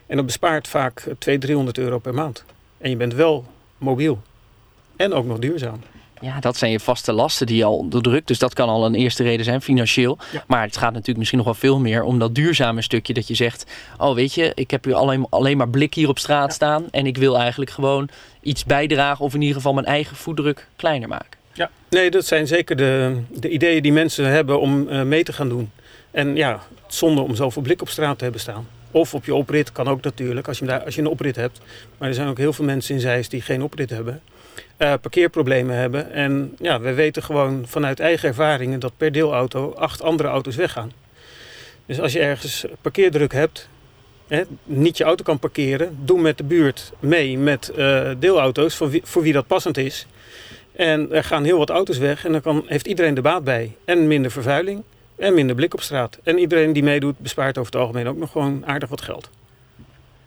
En 0.07 0.17
dat 0.17 0.27
bespaart 0.27 0.69
vaak 0.69 1.01
200, 1.01 1.41
300 1.41 1.79
euro 1.79 1.99
per 1.99 2.15
maand. 2.15 2.45
En 2.79 2.91
je 2.91 2.97
bent 2.97 3.15
wel 3.15 3.45
mobiel. 3.79 4.23
En 4.97 5.13
ook 5.13 5.27
nog 5.27 5.39
duurzaam. 5.39 5.81
Ja, 6.21 6.41
dat 6.41 6.57
zijn 6.57 6.71
je 6.71 6.81
vaste 6.81 7.13
lasten 7.13 7.47
die 7.47 7.57
je 7.57 7.65
al 7.65 7.89
doordrukt. 7.89 8.27
Dus 8.27 8.39
dat 8.39 8.55
kan 8.55 8.69
al 8.69 8.85
een 8.85 8.95
eerste 8.95 9.23
reden 9.23 9.45
zijn, 9.45 9.63
financieel. 9.63 10.19
Maar 10.47 10.63
het 10.63 10.77
gaat 10.77 10.91
natuurlijk 10.93 11.19
misschien 11.19 11.39
nog 11.39 11.47
wel 11.47 11.57
veel 11.57 11.79
meer 11.79 12.03
om 12.03 12.19
dat 12.19 12.35
duurzame 12.35 12.83
stukje. 12.83 13.15
Dat 13.15 13.29
je 13.29 13.35
zegt, 13.35 13.67
oh 13.99 14.15
weet 14.15 14.35
je, 14.35 14.53
ik 14.55 14.71
heb 14.71 14.85
hier 14.85 14.95
alleen, 14.95 15.27
alleen 15.31 15.57
maar 15.57 15.69
blik 15.69 15.95
hier 15.95 16.09
op 16.09 16.19
straat 16.19 16.53
staan. 16.53 16.85
En 16.91 17.07
ik 17.07 17.17
wil 17.17 17.39
eigenlijk 17.39 17.71
gewoon 17.71 18.09
iets 18.43 18.65
bijdragen 18.65 19.25
of 19.25 19.35
in 19.35 19.41
ieder 19.41 19.57
geval 19.57 19.75
mijn 19.75 19.87
eigen 19.87 20.17
voetdruk 20.17 20.67
kleiner 20.77 21.09
maken. 21.09 21.39
Ja, 21.53 21.71
nee, 21.91 22.11
dat 22.11 22.27
zijn 22.27 22.47
zeker 22.47 22.77
de, 22.77 23.17
de 23.31 23.49
ideeën 23.49 23.83
die 23.83 23.93
mensen 23.93 24.25
hebben 24.25 24.61
om 24.61 24.89
uh, 24.89 25.03
mee 25.03 25.25
te 25.25 25.33
gaan 25.33 25.49
doen. 25.49 25.71
En 26.11 26.37
ja, 26.37 26.61
zonde 26.87 27.21
om 27.21 27.35
zoveel 27.35 27.63
blik 27.63 27.81
op 27.81 27.89
straat 27.89 28.19
te 28.19 28.25
hebben 28.25 28.41
staan. 28.41 28.67
Of 28.91 29.15
op 29.15 29.25
je 29.25 29.35
oprit 29.35 29.73
kan 29.73 29.89
ook 29.89 30.03
natuurlijk, 30.03 30.49
als 30.49 30.59
je, 30.59 30.65
daar, 30.65 30.85
als 30.85 30.95
je 30.95 31.01
een 31.01 31.07
oprit 31.07 31.37
hebt. 31.37 31.61
Maar 31.99 32.09
er 32.09 32.15
zijn 32.15 32.29
ook 32.29 32.39
heel 32.39 32.53
veel 32.53 32.65
mensen 32.65 32.95
in 32.95 33.01
Zeist 33.01 33.31
die 33.31 33.41
geen 33.41 33.63
oprit 33.63 33.91
hebben. 33.91 34.23
Uh, 34.79 34.95
parkeerproblemen 35.01 35.77
hebben. 35.77 36.13
En 36.13 36.57
ja, 36.59 36.81
we 36.81 36.95
weten 36.95 37.23
gewoon 37.23 37.65
vanuit 37.67 38.01
eigen 38.01 38.29
ervaringen 38.29 38.81
dat 38.81 38.93
per 38.97 39.13
deelauto 39.13 39.73
acht 39.73 40.03
andere 40.03 40.29
auto's 40.29 40.57
weggaan. 40.57 40.93
Dus 41.87 42.01
als 42.01 42.13
je 42.13 42.21
ergens 42.21 42.65
parkeerdruk 42.81 43.33
hebt, 43.33 43.69
hè, 44.27 44.43
niet 44.65 44.97
je 44.97 45.05
auto 45.05 45.25
kan 45.25 45.39
parkeren, 45.39 45.99
doe 46.05 46.21
met 46.21 46.39
de 46.39 46.45
buurt 46.45 46.93
mee 47.01 47.39
met 47.39 47.73
uh, 47.77 48.11
deelauto's 48.19 48.75
voor 48.75 48.91
wie, 48.91 49.01
voor 49.05 49.23
wie 49.23 49.33
dat 49.33 49.47
passend 49.47 49.77
is. 49.77 50.07
En 50.73 51.13
er 51.13 51.25
gaan 51.25 51.45
heel 51.45 51.59
wat 51.59 51.71
auto's 51.71 51.99
weg 51.99 52.25
en 52.25 52.33
dan 52.33 52.41
kan, 52.41 52.65
heeft 52.67 52.87
iedereen 52.87 53.15
de 53.15 53.21
baat 53.21 53.45
bij. 53.45 53.77
En 53.85 54.07
minder 54.07 54.31
vervuiling. 54.31 54.83
En 55.17 55.35
minder 55.35 55.57
blik 55.57 55.75
op 55.75 55.81
straat. 55.81 56.19
En 56.23 56.39
iedereen 56.39 56.73
die 56.73 56.83
meedoet 56.83 57.19
bespaart 57.19 57.59
over 57.59 57.73
het 57.73 57.81
algemeen 57.81 58.09
ook 58.09 58.17
nog 58.17 58.31
gewoon 58.31 58.67
aardig 58.67 58.89
wat 58.89 59.01
geld. 59.01 59.31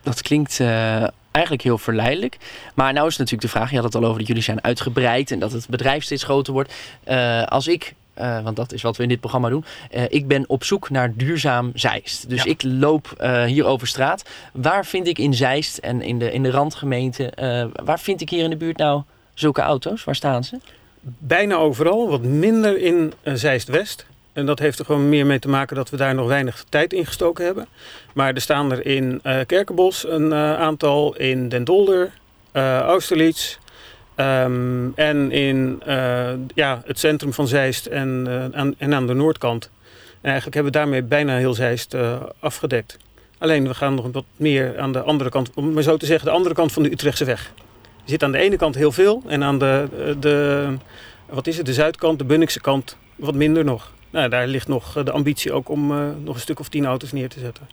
Dat 0.01 0.21
klinkt 0.21 0.59
uh, 0.59 1.07
eigenlijk 1.39 1.63
heel 1.63 1.77
verleidelijk. 1.77 2.37
Maar 2.73 2.93
nou 2.93 3.07
is 3.07 3.17
natuurlijk 3.17 3.51
de 3.51 3.57
vraag, 3.57 3.69
je 3.69 3.75
had 3.75 3.85
het 3.85 3.95
al 3.95 4.05
over 4.05 4.17
dat 4.17 4.27
jullie 4.27 4.43
zijn 4.43 4.63
uitgebreid 4.63 5.31
en 5.31 5.39
dat 5.39 5.51
het 5.51 5.67
bedrijf 5.69 6.03
steeds 6.03 6.23
groter 6.23 6.53
wordt. 6.53 6.73
Uh, 7.07 7.43
als 7.43 7.67
ik 7.67 7.93
uh, 8.17 8.43
want 8.43 8.55
dat 8.55 8.73
is 8.73 8.81
wat 8.81 8.97
we 8.97 9.03
in 9.03 9.09
dit 9.09 9.19
programma 9.19 9.49
doen. 9.49 9.65
Uh, 9.95 10.03
ik 10.09 10.27
ben 10.27 10.43
op 10.47 10.63
zoek 10.63 10.89
naar 10.89 11.13
duurzaam 11.15 11.71
Zeist. 11.73 12.29
Dus 12.29 12.43
ja. 12.43 12.49
ik 12.51 12.63
loop 12.63 13.15
uh, 13.21 13.43
hier 13.43 13.65
over 13.65 13.87
straat. 13.87 14.25
Waar 14.53 14.85
vind 14.85 15.07
ik 15.07 15.17
in 15.17 15.33
Zeist 15.33 15.77
en 15.77 16.01
in 16.01 16.19
de, 16.19 16.31
in 16.31 16.43
de 16.43 16.51
randgemeente, 16.51 17.31
waar 17.83 17.99
vind 17.99 18.21
ik 18.21 18.29
hier 18.29 18.43
in 18.43 18.49
de 18.49 18.57
buurt 18.57 18.77
nou 18.77 19.01
zulke 19.33 19.61
auto's? 19.61 20.03
Waar 20.03 20.15
staan 20.15 20.43
ze? 20.43 20.59
Bijna 21.01 21.55
overal, 21.55 22.09
wat 22.09 22.21
minder 22.21 22.77
in 22.77 23.13
Zeist-West. 23.23 24.05
En 24.39 24.45
dat 24.45 24.59
heeft 24.59 24.79
er 24.79 24.85
gewoon 24.85 25.09
meer 25.09 25.25
mee 25.25 25.39
te 25.39 25.49
maken 25.49 25.75
dat 25.75 25.89
we 25.89 25.97
daar 25.97 26.15
nog 26.15 26.27
weinig 26.27 26.65
tijd 26.69 26.93
in 26.93 27.05
gestoken 27.05 27.45
hebben. 27.45 27.67
Maar 28.13 28.33
er 28.33 28.41
staan 28.41 28.71
er 28.71 28.85
in 28.85 29.19
uh, 29.23 29.39
Kerkenbos 29.45 30.07
een 30.07 30.25
uh, 30.25 30.59
aantal, 30.59 31.15
in 31.15 31.49
Den 31.49 31.63
Dolder, 31.63 32.11
uh, 32.53 32.79
Austerlitz. 32.79 33.57
Um, 34.15 34.91
en 34.95 35.31
in 35.31 35.81
ja, 36.53 36.81
het 36.85 36.99
centrum 36.99 37.33
van 37.33 37.47
Zeist 37.47 37.85
en, 37.85 38.27
aan, 38.53 38.75
en 38.77 38.93
aan 38.93 39.07
de 39.07 39.13
noordkant. 39.13 39.69
En 40.21 40.29
eigenlijk 40.29 40.53
hebben 40.53 40.71
we 40.71 40.79
daarmee 40.79 41.03
bijna 41.03 41.37
heel 41.37 41.53
Zeist 41.53 41.95
afgedekt. 42.39 42.97
Alleen 43.37 43.67
we 43.67 43.73
gaan 43.73 43.95
nog 43.95 44.11
wat 44.11 44.25
meer 44.35 44.79
aan 44.79 44.91
de 44.91 45.01
andere 45.01 45.29
kant, 45.29 45.51
om 45.53 45.73
maar 45.73 45.83
zo 45.83 45.97
te 45.97 46.05
zeggen, 46.05 46.25
de 46.25 46.33
andere 46.33 46.55
kant 46.55 46.71
van 46.71 46.83
de 46.83 46.91
Utrechtse 46.91 47.25
weg. 47.25 47.51
Er 47.77 48.09
zit 48.09 48.23
aan 48.23 48.31
de 48.31 48.37
ene 48.37 48.57
kant 48.57 48.75
heel 48.75 48.91
veel 48.91 49.23
en 49.27 49.43
aan 49.43 49.59
de, 49.59 49.87
de 50.19 50.67
wat 51.29 51.47
is 51.47 51.57
het, 51.57 51.65
de 51.65 51.73
zuidkant, 51.73 52.19
de 52.19 52.25
Bunnikse 52.25 52.61
kant, 52.61 52.97
wat 53.15 53.33
minder 53.33 53.63
nog 53.63 53.91
nou, 54.09 54.29
daar 54.29 54.47
ligt 54.47 54.67
nog 54.67 54.97
eh, 54.97 55.05
de 55.05 55.11
ambitie 55.11 55.51
ook 55.51 55.69
om 55.69 55.91
uh, 55.91 56.07
nog 56.23 56.35
een 56.35 56.41
stuk 56.41 56.59
of 56.59 56.69
tien 56.69 56.85
auto's 56.85 57.11
neer 57.11 57.29
te 57.29 57.39
zetten. 57.39 57.67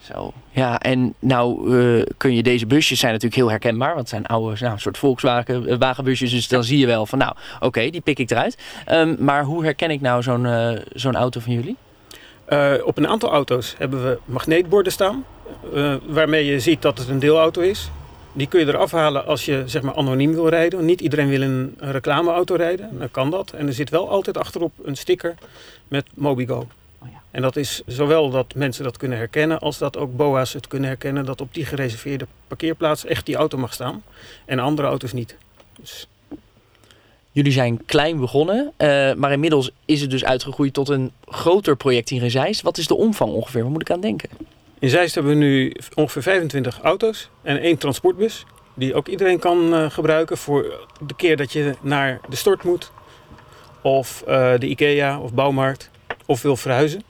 Zo, 0.00 0.32
ja, 0.50 0.80
en 0.80 1.14
nou 1.18 1.74
uh, 1.76 2.04
kun 2.16 2.34
je 2.34 2.42
deze 2.42 2.66
busjes 2.66 2.98
zijn 2.98 3.12
natuurlijk 3.12 3.40
heel 3.40 3.50
herkenbaar, 3.50 3.88
want 3.88 4.00
het 4.00 4.08
zijn 4.08 4.26
oude, 4.26 4.56
nou, 4.60 4.78
soort 4.78 4.98
Volkswagen 4.98 5.78
wagenbusjes, 5.78 6.30
dus 6.30 6.48
dan 6.48 6.64
zie 6.64 6.78
je 6.78 6.86
wel 6.86 7.06
van, 7.06 7.18
nou, 7.18 7.32
oké, 7.54 7.66
okay, 7.66 7.90
die 7.90 8.00
pik 8.00 8.18
ik 8.18 8.30
eruit. 8.30 8.58
Um, 8.90 9.16
maar 9.18 9.44
hoe 9.44 9.64
herken 9.64 9.90
ik 9.90 10.00
nou 10.00 10.22
zo'n 10.22 10.44
uh, 10.44 10.70
zo'n 10.94 11.16
auto 11.16 11.40
van 11.40 11.52
jullie? 11.52 11.76
Op 12.84 12.98
een 12.98 13.08
aantal 13.08 13.30
auto's 13.30 13.74
hebben 13.78 14.04
we 14.04 14.18
magneetborden 14.24 14.92
staan, 14.92 15.24
waarmee 16.06 16.44
je 16.44 16.60
ziet 16.60 16.82
dat 16.82 16.98
het 16.98 17.08
een 17.08 17.18
deelauto 17.18 17.60
is. 17.60 17.90
Die 18.32 18.46
kun 18.46 18.60
je 18.60 18.66
eraf 18.66 18.90
halen 18.90 19.26
als 19.26 19.44
je 19.44 19.62
zeg 19.66 19.82
maar 19.82 19.94
anoniem 19.94 20.32
wil 20.32 20.48
rijden. 20.48 20.84
Niet 20.84 21.00
iedereen 21.00 21.28
wil 21.28 21.42
een, 21.42 21.76
reclameauto 21.78 22.54
rijden. 22.54 22.98
Dan 22.98 23.10
kan 23.10 23.30
dat. 23.30 23.50
En 23.50 23.66
er 23.66 23.72
zit 23.72 23.90
wel 23.90 24.08
altijd 24.08 24.38
achterop 24.38 24.72
een 24.84 24.96
sticker 24.96 25.34
met 25.88 26.06
Mobigo. 26.14 26.66
Oh 26.98 27.08
ja. 27.10 27.22
En 27.30 27.42
dat 27.42 27.56
is 27.56 27.82
zowel 27.86 28.30
dat 28.30 28.54
mensen 28.54 28.84
dat 28.84 28.96
kunnen 28.96 29.18
herkennen, 29.18 29.58
als 29.58 29.78
dat 29.78 29.96
ook 29.96 30.16
BOA's 30.16 30.52
het 30.52 30.66
kunnen 30.66 30.88
herkennen 30.88 31.24
dat 31.24 31.40
op 31.40 31.54
die 31.54 31.64
gereserveerde 31.64 32.26
parkeerplaats 32.48 33.04
echt 33.04 33.26
die 33.26 33.36
auto 33.36 33.58
mag 33.58 33.72
staan 33.72 34.02
en 34.44 34.58
andere 34.58 34.88
auto's 34.88 35.12
niet. 35.12 35.36
Dus... 35.80 36.08
Jullie 37.32 37.52
zijn 37.52 37.84
klein 37.86 38.20
begonnen, 38.20 38.72
uh, 38.78 39.14
maar 39.14 39.32
inmiddels 39.32 39.70
is 39.84 40.00
het 40.00 40.10
dus 40.10 40.24
uitgegroeid 40.24 40.74
tot 40.74 40.88
een 40.88 41.12
groter 41.26 41.76
project 41.76 42.10
in 42.10 42.30
Zeist. 42.30 42.62
Wat 42.62 42.78
is 42.78 42.86
de 42.86 42.96
omvang 42.96 43.32
ongeveer? 43.32 43.62
Waar 43.62 43.70
moet 43.70 43.80
ik 43.80 43.90
aan 43.90 44.00
denken? 44.00 44.28
In 44.80 44.88
Zeist 44.88 45.14
hebben 45.14 45.32
we 45.32 45.38
nu 45.38 45.72
ongeveer 45.94 46.22
25 46.22 46.80
auto's 46.82 47.30
en 47.42 47.60
één 47.60 47.78
transportbus. 47.78 48.46
Die 48.74 48.94
ook 48.94 49.08
iedereen 49.08 49.38
kan 49.38 49.74
uh, 49.74 49.90
gebruiken 49.90 50.38
voor 50.38 50.88
de 51.06 51.14
keer 51.16 51.36
dat 51.36 51.52
je 51.52 51.74
naar 51.80 52.20
de 52.28 52.36
stort 52.36 52.64
moet. 52.64 52.92
Of 53.82 54.24
uh, 54.28 54.52
de 54.58 54.66
IKEA 54.66 55.20
of 55.20 55.32
bouwmarkt. 55.32 55.90
Of 56.26 56.42
wil 56.42 56.56
verhuizen. 56.56 57.02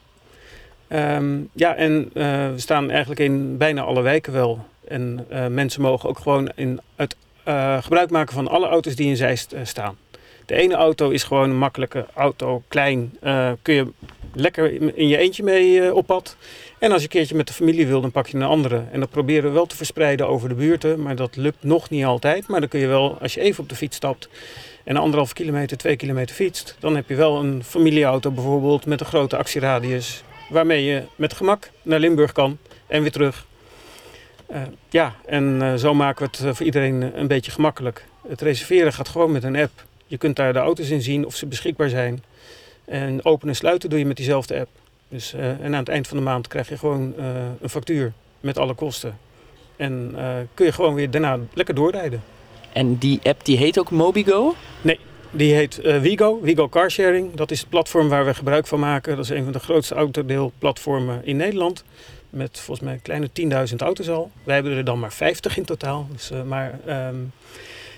Um, 0.88 1.48
ja, 1.52 1.74
en 1.74 2.10
we 2.12 2.52
staan 2.56 2.90
eigenlijk 2.90 3.20
in 3.20 3.56
bijna 3.56 3.82
alle 3.82 4.02
wijken 4.02 4.32
wel. 4.32 4.66
En 4.88 5.26
mensen 5.48 5.82
mogen 5.82 6.08
ook 6.08 6.18
gewoon 6.18 6.50
in 6.54 6.80
gebruik 7.80 8.10
maken 8.10 8.34
van 8.34 8.48
alle 8.48 8.66
auto's 8.66 8.96
die 8.96 9.08
in 9.08 9.16
Zeist 9.16 9.54
staan. 9.62 9.96
De 10.46 10.54
ene 10.54 10.74
auto 10.74 11.10
is 11.10 11.22
gewoon 11.22 11.50
een 11.50 11.58
makkelijke 11.58 12.06
auto, 12.14 12.62
klein. 12.68 13.18
Kun 13.62 13.74
je 13.74 13.86
lekker 14.34 14.96
in 14.96 15.08
je 15.08 15.16
eentje 15.16 15.42
mee 15.42 15.94
op 15.94 16.06
pad. 16.06 16.36
En 16.80 16.92
als 16.92 17.00
je 17.00 17.06
een 17.06 17.12
keertje 17.12 17.34
met 17.34 17.46
de 17.46 17.52
familie 17.52 17.86
wil, 17.86 18.00
dan 18.00 18.10
pak 18.10 18.26
je 18.26 18.36
een 18.36 18.42
andere. 18.42 18.82
En 18.92 19.00
dat 19.00 19.10
proberen 19.10 19.42
we 19.42 19.50
wel 19.50 19.66
te 19.66 19.76
verspreiden 19.76 20.28
over 20.28 20.48
de 20.48 20.54
buurten. 20.54 21.02
Maar 21.02 21.16
dat 21.16 21.36
lukt 21.36 21.62
nog 21.62 21.90
niet 21.90 22.04
altijd. 22.04 22.48
Maar 22.48 22.60
dan 22.60 22.68
kun 22.68 22.80
je 22.80 22.86
wel, 22.86 23.18
als 23.20 23.34
je 23.34 23.40
even 23.40 23.62
op 23.62 23.68
de 23.68 23.74
fiets 23.74 23.96
stapt 23.96 24.28
en 24.84 24.96
anderhalf 24.96 25.32
kilometer, 25.32 25.76
twee 25.76 25.96
kilometer 25.96 26.34
fietst, 26.34 26.76
dan 26.78 26.96
heb 26.96 27.08
je 27.08 27.14
wel 27.14 27.38
een 27.38 27.64
familieauto 27.64 28.30
bijvoorbeeld 28.30 28.86
met 28.86 29.00
een 29.00 29.06
grote 29.06 29.36
actieradius. 29.36 30.22
Waarmee 30.48 30.84
je 30.84 31.02
met 31.16 31.32
gemak 31.32 31.70
naar 31.82 31.98
Limburg 31.98 32.32
kan 32.32 32.58
en 32.86 33.02
weer 33.02 33.12
terug. 33.12 33.46
Uh, 34.50 34.62
ja, 34.88 35.14
en 35.26 35.78
zo 35.78 35.94
maken 35.94 36.30
we 36.30 36.46
het 36.46 36.56
voor 36.56 36.66
iedereen 36.66 37.18
een 37.18 37.26
beetje 37.26 37.50
gemakkelijk. 37.50 38.04
Het 38.28 38.40
reserveren 38.40 38.92
gaat 38.92 39.08
gewoon 39.08 39.32
met 39.32 39.44
een 39.44 39.56
app. 39.56 39.84
Je 40.06 40.18
kunt 40.18 40.36
daar 40.36 40.52
de 40.52 40.58
auto's 40.58 40.88
in 40.88 41.02
zien 41.02 41.26
of 41.26 41.36
ze 41.36 41.46
beschikbaar 41.46 41.88
zijn. 41.88 42.24
En 42.84 43.24
openen 43.24 43.48
en 43.48 43.56
sluiten 43.56 43.90
doe 43.90 43.98
je 43.98 44.06
met 44.06 44.16
diezelfde 44.16 44.58
app. 44.60 44.79
Dus, 45.10 45.34
uh, 45.34 45.48
en 45.48 45.64
aan 45.64 45.72
het 45.72 45.88
eind 45.88 46.08
van 46.08 46.16
de 46.16 46.22
maand 46.22 46.48
krijg 46.48 46.68
je 46.68 46.78
gewoon 46.78 47.14
uh, 47.18 47.24
een 47.60 47.68
factuur 47.68 48.12
met 48.40 48.58
alle 48.58 48.74
kosten. 48.74 49.18
En 49.76 50.12
uh, 50.16 50.34
kun 50.54 50.66
je 50.66 50.72
gewoon 50.72 50.94
weer 50.94 51.10
daarna 51.10 51.38
lekker 51.52 51.74
doorrijden. 51.74 52.22
En 52.72 52.96
die 52.96 53.20
app 53.22 53.44
die 53.44 53.56
heet 53.56 53.78
ook 53.78 53.90
Mobigo? 53.90 54.54
Nee, 54.80 54.98
die 55.30 55.54
heet 55.54 55.76
Wigo, 56.00 56.40
Wigo 56.40 56.68
Carsharing. 56.68 57.34
Dat 57.34 57.50
is 57.50 57.60
het 57.60 57.68
platform 57.68 58.08
waar 58.08 58.24
we 58.24 58.34
gebruik 58.34 58.66
van 58.66 58.80
maken. 58.80 59.16
Dat 59.16 59.24
is 59.24 59.30
een 59.30 59.44
van 59.44 59.52
de 59.52 59.58
grootste 59.58 59.94
autodeelplatformen 59.94 61.24
in 61.24 61.36
Nederland. 61.36 61.84
Met 62.30 62.60
volgens 62.60 62.86
mij 62.86 62.98
kleine 63.02 63.28
10.000 63.70 63.76
auto's 63.76 64.08
al. 64.08 64.30
Wij 64.44 64.54
hebben 64.54 64.72
er 64.72 64.84
dan 64.84 64.98
maar 64.98 65.12
50 65.12 65.56
in 65.56 65.64
totaal. 65.64 66.06
Dus, 66.12 66.30
maar 66.46 66.78
um, 66.88 67.32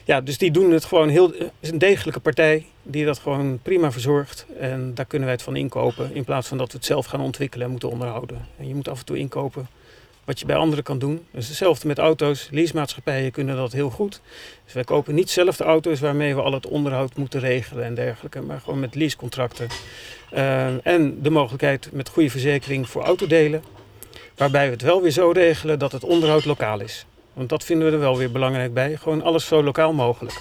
ja, 0.04 0.21
dus 0.21 0.38
die 0.38 0.50
doen 0.50 0.71
het 0.71 0.85
gewoon 0.85 1.09
heel. 1.09 1.30
Het 1.30 1.50
is 1.61 1.71
een 1.71 1.78
degelijke 1.78 2.21
partij 2.21 2.66
die 2.82 3.04
dat 3.04 3.18
gewoon 3.18 3.59
prima 3.62 3.92
verzorgt. 3.92 4.47
En 4.59 4.94
daar 4.94 5.06
kunnen 5.06 5.26
wij 5.26 5.37
het 5.37 5.44
van 5.44 5.56
inkopen. 5.56 6.14
In 6.14 6.25
plaats 6.25 6.49
van 6.49 6.59
dat 6.59 6.73
we 6.73 6.76
het 6.76 6.87
zelf 6.87 7.06
gaan 7.06 7.21
ontwikkelen 7.21 7.64
en 7.64 7.71
moeten 7.71 7.90
onderhouden. 7.90 8.47
En 8.59 8.68
je 8.68 8.75
moet 8.75 8.88
af 8.88 8.99
en 8.99 9.04
toe 9.04 9.18
inkopen 9.18 9.66
wat 10.25 10.40
je 10.40 10.47
bij 10.47 10.56
anderen 10.56 10.85
kan 10.85 10.99
doen. 10.99 11.26
Dus 11.30 11.49
hetzelfde 11.49 11.87
met 11.87 11.99
auto's. 11.99 12.49
Leasemaatschappijen 12.50 13.30
kunnen 13.30 13.56
dat 13.56 13.73
heel 13.73 13.90
goed. 13.90 14.21
Dus 14.64 14.73
wij 14.73 14.85
kopen 14.85 15.14
niet 15.14 15.30
zelf 15.30 15.56
de 15.56 15.64
auto's 15.64 16.00
waarmee 16.00 16.35
we 16.35 16.42
al 16.42 16.52
het 16.52 16.66
onderhoud 16.66 17.16
moeten 17.16 17.40
regelen 17.40 17.85
en 17.85 17.94
dergelijke. 17.94 18.40
Maar 18.40 18.61
gewoon 18.61 18.80
met 18.80 18.94
leasecontracten. 18.94 19.68
Uh, 20.35 20.87
en 20.87 21.23
de 21.23 21.30
mogelijkheid 21.30 21.88
met 21.92 22.09
goede 22.09 22.30
verzekering 22.30 22.88
voor 22.88 23.02
autodelen. 23.02 23.64
Waarbij 24.37 24.66
we 24.66 24.73
het 24.73 24.82
wel 24.82 25.02
weer 25.02 25.11
zo 25.11 25.30
regelen 25.30 25.78
dat 25.78 25.92
het 25.92 26.04
onderhoud 26.04 26.44
lokaal 26.44 26.80
is. 26.80 27.06
Want 27.33 27.49
dat 27.49 27.65
vinden 27.65 27.87
we 27.87 27.93
er 27.93 28.01
wel 28.01 28.17
weer 28.17 28.33
belangrijk 28.33 28.75
bij. 28.75 28.97
Gewoon 28.97 29.23
alles 29.23 29.47
zo 29.47 29.62
lokaal 29.62 29.93
mogelijk. 29.93 30.41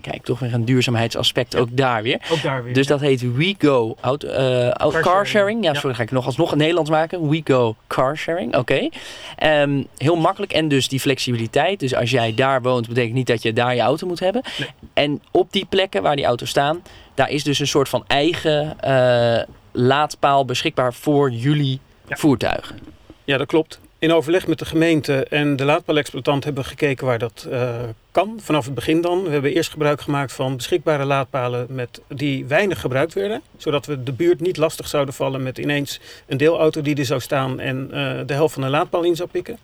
Kijk, 0.00 0.24
toch 0.24 0.38
weer 0.38 0.54
een 0.54 0.64
duurzaamheidsaspect 0.64 1.56
ook 1.56 1.68
daar 1.72 2.02
weer. 2.02 2.20
Ook 2.30 2.42
daar 2.42 2.64
weer. 2.64 2.74
Dus 2.74 2.86
dat 2.86 3.00
heet 3.00 3.34
WeGo 3.36 3.96
auto, 4.00 4.28
uh, 4.28 5.00
car, 5.00 5.26
sharing. 5.26 5.64
Ja, 5.64 5.74
sorry, 5.74 5.94
ga 5.94 6.02
ik 6.02 6.10
nog 6.10 6.26
alsnog 6.26 6.50
het 6.50 6.58
Nederlands 6.58 6.90
maken. 6.90 7.28
WeGo 7.28 7.76
car 7.86 8.16
sharing, 8.16 8.56
oké. 8.56 8.90
Okay. 9.38 9.62
Um, 9.62 9.86
heel 9.96 10.16
makkelijk 10.16 10.52
en 10.52 10.68
dus 10.68 10.88
die 10.88 11.00
flexibiliteit. 11.00 11.80
Dus 11.80 11.94
als 11.94 12.10
jij 12.10 12.34
daar 12.34 12.62
woont, 12.62 12.88
betekent 12.88 13.14
niet 13.14 13.26
dat 13.26 13.42
je 13.42 13.52
daar 13.52 13.74
je 13.74 13.80
auto 13.80 14.06
moet 14.06 14.20
hebben. 14.20 14.42
Nee. 14.58 14.68
En 14.92 15.22
op 15.30 15.52
die 15.52 15.66
plekken 15.68 16.02
waar 16.02 16.16
die 16.16 16.24
auto's 16.24 16.48
staan, 16.48 16.82
daar 17.14 17.30
is 17.30 17.44
dus 17.44 17.58
een 17.58 17.66
soort 17.66 17.88
van 17.88 18.04
eigen 18.06 18.76
uh, 18.84 19.42
laadpaal 19.72 20.44
beschikbaar 20.44 20.94
voor 20.94 21.30
jullie 21.30 21.80
ja. 22.08 22.16
voertuigen. 22.16 22.78
Ja, 23.24 23.36
dat 23.36 23.46
klopt. 23.46 23.80
In 24.02 24.12
overleg 24.12 24.46
met 24.46 24.58
de 24.58 24.64
gemeente 24.64 25.24
en 25.24 25.56
de 25.56 25.64
laadpaalexploitant 25.64 26.44
hebben 26.44 26.62
we 26.62 26.68
gekeken 26.68 27.06
waar 27.06 27.18
dat 27.18 27.46
uh, 27.50 27.74
kan. 28.10 28.38
Vanaf 28.40 28.64
het 28.64 28.74
begin 28.74 29.00
dan. 29.00 29.22
We 29.22 29.30
hebben 29.30 29.54
eerst 29.54 29.70
gebruik 29.70 30.00
gemaakt 30.00 30.32
van 30.32 30.56
beschikbare 30.56 31.04
laadpalen 31.04 31.66
met, 31.68 32.00
die 32.08 32.44
weinig 32.44 32.80
gebruikt 32.80 33.12
werden. 33.12 33.42
Zodat 33.56 33.86
we 33.86 34.02
de 34.02 34.12
buurt 34.12 34.40
niet 34.40 34.56
lastig 34.56 34.88
zouden 34.88 35.14
vallen 35.14 35.42
met 35.42 35.58
ineens 35.58 36.00
een 36.26 36.36
deelauto 36.36 36.82
die 36.82 36.96
er 36.96 37.04
zou 37.04 37.20
staan 37.20 37.60
en 37.60 37.88
uh, 37.92 38.20
de 38.26 38.32
helft 38.34 38.54
van 38.54 38.62
de 38.62 38.68
laadpaal 38.68 39.02
in 39.02 39.16
zou 39.16 39.28
pikken. 39.28 39.58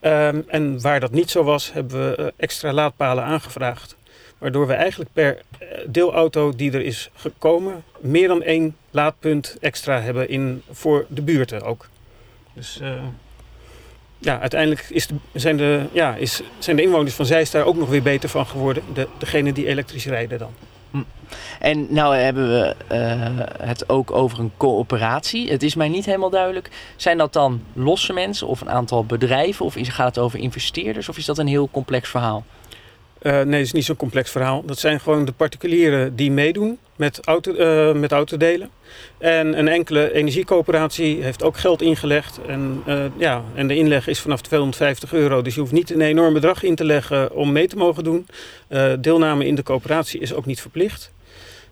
Um, 0.00 0.44
en 0.46 0.80
waar 0.80 1.00
dat 1.00 1.10
niet 1.10 1.30
zo 1.30 1.42
was, 1.42 1.72
hebben 1.72 2.10
we 2.10 2.22
uh, 2.22 2.26
extra 2.36 2.72
laadpalen 2.72 3.24
aangevraagd. 3.24 3.96
Waardoor 4.38 4.66
we 4.66 4.74
eigenlijk 4.74 5.10
per 5.12 5.42
deelauto 5.86 6.52
die 6.56 6.72
er 6.72 6.82
is 6.82 7.10
gekomen, 7.14 7.84
meer 8.00 8.28
dan 8.28 8.42
één 8.42 8.76
laadpunt 8.90 9.56
extra 9.60 10.00
hebben 10.00 10.28
in, 10.28 10.62
voor 10.70 11.06
de 11.08 11.22
buurten 11.22 11.62
ook. 11.62 11.88
Dus 12.52 12.80
ja, 14.24 14.40
uiteindelijk 14.40 14.86
is 14.90 15.06
de, 15.06 15.14
zijn, 15.32 15.56
de, 15.56 15.86
ja, 15.92 16.14
is, 16.14 16.42
zijn 16.58 16.76
de 16.76 16.82
inwoners 16.82 17.14
van 17.14 17.26
Zeist 17.26 17.52
daar 17.52 17.64
ook 17.64 17.76
nog 17.76 17.88
weer 17.88 18.02
beter 18.02 18.28
van 18.28 18.46
geworden. 18.46 18.82
De, 18.94 19.08
degene 19.18 19.52
die 19.52 19.66
elektrisch 19.66 20.06
rijden 20.06 20.38
dan. 20.38 20.50
Hm. 20.90 21.02
En 21.60 21.86
nou 21.90 22.16
hebben 22.16 22.48
we 22.48 22.76
uh, 22.92 23.66
het 23.68 23.88
ook 23.88 24.10
over 24.10 24.38
een 24.38 24.52
coöperatie. 24.56 25.50
Het 25.50 25.62
is 25.62 25.74
mij 25.74 25.88
niet 25.88 26.04
helemaal 26.04 26.30
duidelijk. 26.30 26.70
Zijn 26.96 27.18
dat 27.18 27.32
dan 27.32 27.62
losse 27.72 28.12
mensen 28.12 28.46
of 28.46 28.60
een 28.60 28.70
aantal 28.70 29.04
bedrijven? 29.04 29.64
Of 29.64 29.74
gaat 29.78 30.14
het 30.14 30.24
over 30.24 30.38
investeerders? 30.38 31.08
Of 31.08 31.16
is 31.16 31.24
dat 31.24 31.38
een 31.38 31.46
heel 31.46 31.68
complex 31.70 32.08
verhaal? 32.08 32.44
Uh, 33.24 33.32
nee, 33.32 33.58
het 33.58 33.66
is 33.66 33.72
niet 33.72 33.84
zo'n 33.84 33.96
complex 33.96 34.30
verhaal. 34.30 34.62
Dat 34.64 34.78
zijn 34.78 35.00
gewoon 35.00 35.24
de 35.24 35.32
particulieren 35.32 36.16
die 36.16 36.30
meedoen 36.30 36.78
met, 36.96 37.20
auto, 37.24 37.52
uh, 37.52 38.00
met 38.00 38.12
autodelen. 38.12 38.70
En 39.18 39.58
een 39.58 39.68
enkele 39.68 40.12
energiecoöperatie 40.12 41.22
heeft 41.22 41.42
ook 41.42 41.56
geld 41.56 41.82
ingelegd. 41.82 42.40
En, 42.46 42.82
uh, 42.86 43.04
ja, 43.16 43.42
en 43.54 43.68
de 43.68 43.76
inleg 43.76 44.06
is 44.08 44.20
vanaf 44.20 44.40
250 44.40 45.12
euro. 45.12 45.42
Dus 45.42 45.54
je 45.54 45.60
hoeft 45.60 45.72
niet 45.72 45.90
een 45.90 46.00
enorm 46.00 46.32
bedrag 46.32 46.62
in 46.62 46.74
te 46.74 46.84
leggen 46.84 47.32
om 47.32 47.52
mee 47.52 47.66
te 47.66 47.76
mogen 47.76 48.04
doen. 48.04 48.26
deelname 49.00 49.46
in 49.46 49.54
de 49.54 49.62
coöperatie 49.62 50.20
is 50.20 50.34
ook 50.34 50.46
niet 50.46 50.60
verplicht. 50.60 51.12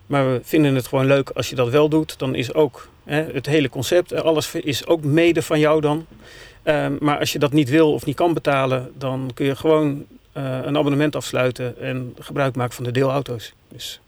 Maar 0.05 0.31
we 0.31 0.39
vinden 0.43 0.75
het 0.75 0.87
gewoon 0.87 1.05
leuk 1.05 1.29
als 1.29 1.49
je 1.49 1.55
dat 1.55 1.69
wel 1.69 1.89
doet. 1.89 2.19
Dan 2.19 2.35
is 2.35 2.53
ook 2.53 2.87
hè, 3.03 3.25
het 3.33 3.45
hele 3.45 3.69
concept, 3.69 4.13
alles 4.13 4.53
is 4.53 4.87
ook 4.87 5.03
mede 5.03 5.41
van 5.41 5.59
jou 5.59 5.81
dan. 5.81 6.05
maar 6.99 7.19
als 7.19 7.31
je 7.31 7.39
dat 7.39 7.53
niet 7.53 7.69
wil 7.69 7.93
of 7.93 8.05
niet 8.05 8.15
kan 8.15 8.33
betalen, 8.33 8.91
dan 8.97 9.31
kun 9.33 9.45
je 9.45 9.55
gewoon 9.55 10.05
een 10.33 10.77
abonnement 10.77 11.15
afsluiten 11.15 11.81
en 11.81 12.15
gebruik 12.19 12.55
maken 12.55 12.75
van 12.75 12.83
de 12.83 12.91
deelauto's. 12.91 13.53
Dus. 13.67 13.99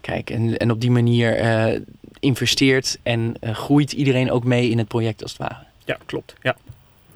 Kijk, 0.00 0.30
en, 0.30 0.56
en 0.56 0.70
op 0.70 0.80
die 0.80 0.90
manier 0.90 1.40
uh, 1.42 1.80
investeert 2.20 2.98
en 3.02 3.34
uh, 3.40 3.54
groeit 3.54 3.92
iedereen 3.92 4.30
ook 4.30 4.44
mee 4.44 4.68
in 4.68 4.78
het 4.78 4.88
project 4.88 5.22
als 5.22 5.32
het 5.32 5.40
ware. 5.40 5.64
Ja, 5.84 5.98
klopt. 6.06 6.34
Ja. 6.42 6.56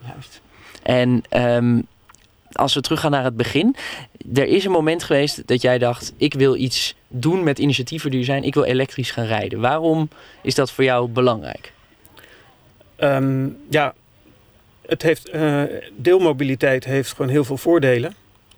Juist. 0.06 0.40
En 0.82 1.22
um, 1.30 1.86
als 2.52 2.74
we 2.74 2.80
teruggaan 2.80 3.10
naar 3.10 3.24
het 3.24 3.36
begin. 3.36 3.76
Er 4.34 4.46
is 4.46 4.64
een 4.64 4.70
moment 4.70 5.02
geweest 5.02 5.46
dat 5.46 5.62
jij 5.62 5.78
dacht: 5.78 6.12
ik 6.16 6.34
wil 6.34 6.56
iets 6.56 6.94
doen 7.08 7.42
met 7.42 7.58
initiatieven 7.58 8.10
die 8.10 8.18
er 8.18 8.26
zijn. 8.26 8.44
Ik 8.44 8.54
wil 8.54 8.64
elektrisch 8.64 9.10
gaan 9.10 9.26
rijden. 9.26 9.60
Waarom 9.60 10.08
is 10.42 10.54
dat 10.54 10.70
voor 10.70 10.84
jou 10.84 11.08
belangrijk? 11.08 11.72
Um, 12.98 13.56
ja, 13.70 13.94
het 14.86 15.02
heeft, 15.02 15.34
uh, 15.34 15.62
deelmobiliteit 15.96 16.84
heeft 16.84 17.10
gewoon 17.12 17.30
heel 17.30 17.44
veel 17.44 17.56
voordelen. 17.56 18.14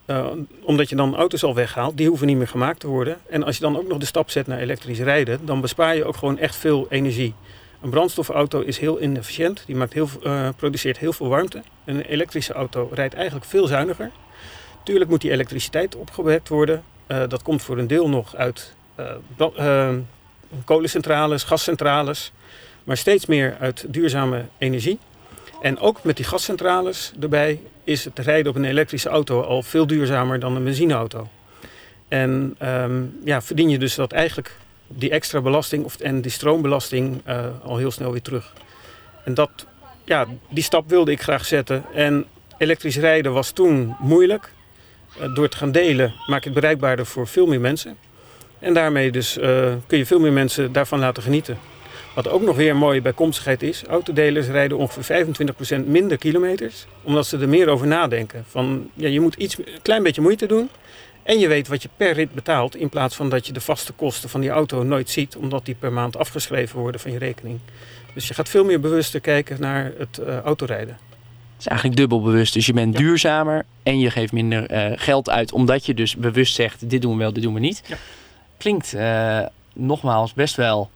Uh, 0.06 0.26
omdat 0.62 0.88
je 0.88 0.97
dan 0.97 1.16
auto's 1.16 1.42
al 1.42 1.54
weghaalt, 1.54 1.97
die 1.97 2.08
hoeven 2.08 2.26
niet 2.26 2.37
meer 2.37 2.49
gemaakt 2.49 2.80
te 2.80 2.87
worden. 2.87 3.18
En 3.28 3.42
als 3.42 3.56
je 3.56 3.62
dan 3.62 3.78
ook 3.78 3.88
nog 3.88 3.99
de 3.99 4.06
stap 4.06 4.30
zet 4.30 4.47
naar 4.47 4.58
elektrisch 4.58 4.99
rijden, 4.99 5.47
dan 5.47 5.61
bespaar 5.61 5.97
je 5.97 6.04
ook 6.04 6.16
gewoon 6.16 6.38
echt 6.38 6.56
veel 6.56 6.87
energie. 6.90 7.35
Een 7.82 7.90
brandstofauto 7.90 8.61
is 8.61 8.78
heel 8.78 9.02
inefficiënt, 9.02 9.62
die 9.66 9.76
maakt 9.76 9.92
heel, 9.92 10.08
uh, 10.23 10.49
produceert 10.56 10.99
heel 10.99 11.12
veel 11.12 11.28
warmte. 11.28 11.62
Een 11.85 12.00
elektrische 12.00 12.52
auto 12.52 12.90
rijdt 12.92 13.14
eigenlijk 13.14 13.47
veel 13.47 13.66
zuiniger. 13.66 14.11
Tuurlijk 14.85 15.11
moet 15.11 15.20
die 15.20 15.30
elektriciteit 15.30 15.97
opgewekt 15.97 16.49
worden. 16.49 16.82
Dat 17.06 17.42
komt 17.42 17.62
voor 17.62 17.78
een 17.78 17.87
deel 17.87 18.08
nog 18.08 18.37
uit 18.37 18.75
kolencentrales, 20.64 21.42
gascentrales, 21.42 22.32
maar 22.85 22.97
steeds 22.97 23.26
meer 23.26 23.56
uit 23.61 23.85
duurzame 23.88 24.44
energie. 24.58 24.99
En 25.62 25.78
ook 25.78 26.02
met 26.02 26.16
die 26.16 26.24
gascentrales 26.24 27.12
erbij 27.20 27.60
is 27.84 28.04
het 28.04 28.18
rijden 28.18 28.50
op 28.50 28.56
een 28.56 28.64
elektrische 28.64 29.08
auto 29.08 29.42
al 29.42 29.62
veel 29.62 29.86
duurzamer 29.86 30.40
dan 30.40 30.56
een 30.56 30.64
benzineauto. 30.64 31.28
En 32.08 32.56
um, 32.62 33.18
ja, 33.24 33.42
verdien 33.42 33.68
je 33.68 33.78
dus 33.78 33.94
dat 33.94 34.12
eigenlijk 34.12 34.56
die 34.86 35.10
extra 35.10 35.40
belasting 35.40 35.84
of, 35.84 36.00
en 36.00 36.20
die 36.20 36.30
stroombelasting 36.30 37.20
uh, 37.28 37.44
al 37.62 37.76
heel 37.76 37.90
snel 37.90 38.12
weer 38.12 38.22
terug. 38.22 38.52
En 39.24 39.34
dat, 39.34 39.50
ja, 40.04 40.26
die 40.48 40.62
stap 40.62 40.88
wilde 40.88 41.10
ik 41.10 41.22
graag 41.22 41.44
zetten. 41.44 41.84
En 41.94 42.24
elektrisch 42.58 42.96
rijden 42.96 43.32
was 43.32 43.50
toen 43.50 43.96
moeilijk. 43.98 44.52
Uh, 45.20 45.34
door 45.34 45.48
te 45.48 45.56
gaan 45.56 45.72
delen 45.72 46.12
maak 46.26 46.42
je 46.42 46.50
het 46.50 46.60
bereikbaarder 46.60 47.06
voor 47.06 47.26
veel 47.26 47.46
meer 47.46 47.60
mensen. 47.60 47.96
En 48.58 48.74
daarmee 48.74 49.10
dus 49.10 49.38
uh, 49.38 49.72
kun 49.86 49.98
je 49.98 50.06
veel 50.06 50.20
meer 50.20 50.32
mensen 50.32 50.72
daarvan 50.72 50.98
laten 50.98 51.22
genieten. 51.22 51.58
Wat 52.18 52.28
ook 52.28 52.42
nog 52.42 52.56
weer 52.56 52.70
een 52.70 52.76
mooie 52.76 53.02
bijkomstigheid 53.02 53.62
is, 53.62 53.84
autodelers 53.84 54.46
rijden 54.46 54.78
ongeveer 54.78 55.26
25% 55.82 55.84
minder 55.84 56.18
kilometers, 56.18 56.87
omdat 57.02 57.26
ze 57.26 57.38
er 57.38 57.48
meer 57.48 57.68
over 57.68 57.87
nadenken. 57.87 58.44
Van, 58.48 58.90
ja, 58.94 59.08
je 59.08 59.20
moet 59.20 59.34
iets, 59.34 59.58
een 59.58 59.64
klein 59.82 60.02
beetje 60.02 60.20
moeite 60.20 60.46
doen 60.46 60.68
en 61.22 61.38
je 61.38 61.48
weet 61.48 61.68
wat 61.68 61.82
je 61.82 61.88
per 61.96 62.12
rit 62.12 62.32
betaalt, 62.32 62.76
in 62.76 62.88
plaats 62.88 63.16
van 63.16 63.28
dat 63.28 63.46
je 63.46 63.52
de 63.52 63.60
vaste 63.60 63.92
kosten 63.92 64.28
van 64.28 64.40
die 64.40 64.50
auto 64.50 64.82
nooit 64.82 65.10
ziet, 65.10 65.37
omdat 65.37 65.64
die 65.64 65.75
per 65.75 65.92
maand 65.92 66.16
afgeschreven 66.16 66.78
worden 66.78 67.00
van 67.00 67.12
je 67.12 67.18
rekening. 67.18 67.58
Dus 68.14 68.28
je 68.28 68.34
gaat 68.34 68.48
veel 68.48 68.64
meer 68.64 68.80
bewuster 68.80 69.20
kijken 69.20 69.60
naar 69.60 69.92
het 69.98 70.20
uh, 70.20 70.38
autorijden. 70.38 70.98
Het 71.52 71.60
is 71.60 71.66
eigenlijk 71.66 71.98
dubbel 71.98 72.22
bewust. 72.22 72.52
Dus 72.52 72.66
je 72.66 72.72
bent 72.72 72.92
ja. 72.92 72.98
duurzamer 72.98 73.64
en 73.82 73.98
je 73.98 74.10
geeft 74.10 74.32
minder 74.32 74.72
uh, 74.72 74.98
geld 74.98 75.30
uit, 75.30 75.52
omdat 75.52 75.87
je 75.87 75.94
dus 75.94 76.16
bewust 76.16 76.54
zegt: 76.54 76.90
dit 76.90 77.02
doen 77.02 77.12
we 77.12 77.18
wel, 77.18 77.32
dit 77.32 77.42
doen 77.42 77.54
we 77.54 77.60
niet. 77.60 77.82
Ja. 77.87 77.96
Klinkt 78.56 78.94
uh, 78.94 79.40
nogmaals 79.75 80.34
best 80.34 80.56
wel 80.56 80.90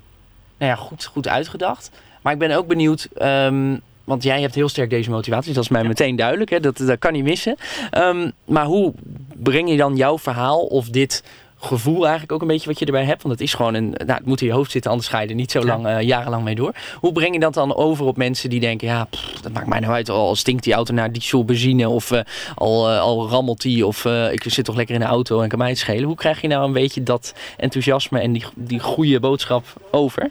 nou 0.62 0.74
ja, 0.74 0.82
goed, 0.82 1.04
goed 1.04 1.28
uitgedacht. 1.28 1.90
Maar 2.20 2.32
ik 2.32 2.38
ben 2.38 2.56
ook 2.56 2.66
benieuwd. 2.66 3.08
Um, 3.22 3.80
want 4.04 4.22
jij 4.22 4.40
hebt 4.40 4.54
heel 4.54 4.68
sterk 4.68 4.90
deze 4.90 5.10
motivatie. 5.10 5.52
Dat 5.52 5.62
is 5.62 5.68
mij 5.68 5.82
ja. 5.82 5.88
meteen 5.88 6.16
duidelijk. 6.16 6.50
Hè? 6.50 6.60
Dat, 6.60 6.76
dat 6.76 6.98
kan 6.98 7.12
niet 7.12 7.24
missen. 7.24 7.56
Um, 7.98 8.32
maar 8.44 8.64
hoe 8.64 8.92
breng 9.34 9.70
je 9.70 9.76
dan 9.76 9.96
jouw 9.96 10.18
verhaal 10.18 10.60
of 10.60 10.88
dit 10.88 11.22
gevoel 11.56 12.02
eigenlijk 12.02 12.32
ook 12.32 12.40
een 12.40 12.46
beetje 12.46 12.68
wat 12.68 12.78
je 12.78 12.84
erbij 12.84 13.04
hebt? 13.04 13.22
Want 13.22 13.34
het 13.34 13.42
is 13.42 13.54
gewoon 13.54 13.74
een. 13.74 13.90
Nou, 13.90 14.12
het 14.12 14.26
moet 14.26 14.40
in 14.40 14.46
je 14.46 14.52
hoofd 14.52 14.70
zitten, 14.70 14.90
anders 14.90 15.08
ga 15.08 15.20
je 15.20 15.28
er 15.28 15.34
niet 15.34 15.50
zo 15.50 15.64
lang, 15.64 15.86
uh, 15.86 16.00
jarenlang 16.00 16.44
mee 16.44 16.54
door. 16.54 16.72
Hoe 16.96 17.12
breng 17.12 17.34
je 17.34 17.40
dat 17.40 17.54
dan 17.54 17.74
over 17.74 18.06
op 18.06 18.16
mensen 18.16 18.50
die 18.50 18.60
denken: 18.60 18.88
ja, 18.88 19.04
pff, 19.04 19.40
dat 19.40 19.52
maakt 19.52 19.66
mij 19.66 19.80
nou 19.80 19.92
uit. 19.92 20.08
Al 20.08 20.36
stinkt 20.36 20.64
die 20.64 20.72
auto 20.72 20.94
naar 20.94 21.12
diesel, 21.12 21.44
benzine 21.44 21.88
of 21.88 22.10
uh, 22.10 22.20
al, 22.54 22.90
uh, 22.90 23.00
al 23.00 23.28
rammelt 23.28 23.60
die. 23.60 23.86
Of 23.86 24.04
ik 24.04 24.44
zit 24.46 24.64
toch 24.64 24.76
lekker 24.76 24.94
in 24.94 25.00
de 25.00 25.06
auto 25.06 25.40
en 25.40 25.48
kan 25.48 25.58
mij 25.58 25.68
het 25.68 25.78
schelen. 25.78 26.04
Hoe 26.04 26.16
krijg 26.16 26.40
je 26.40 26.48
nou 26.48 26.64
een 26.64 26.72
beetje 26.72 27.02
dat 27.02 27.34
enthousiasme 27.56 28.20
en 28.20 28.32
die, 28.32 28.44
die 28.54 28.80
goede 28.80 29.20
boodschap 29.20 29.64
over? 29.90 30.30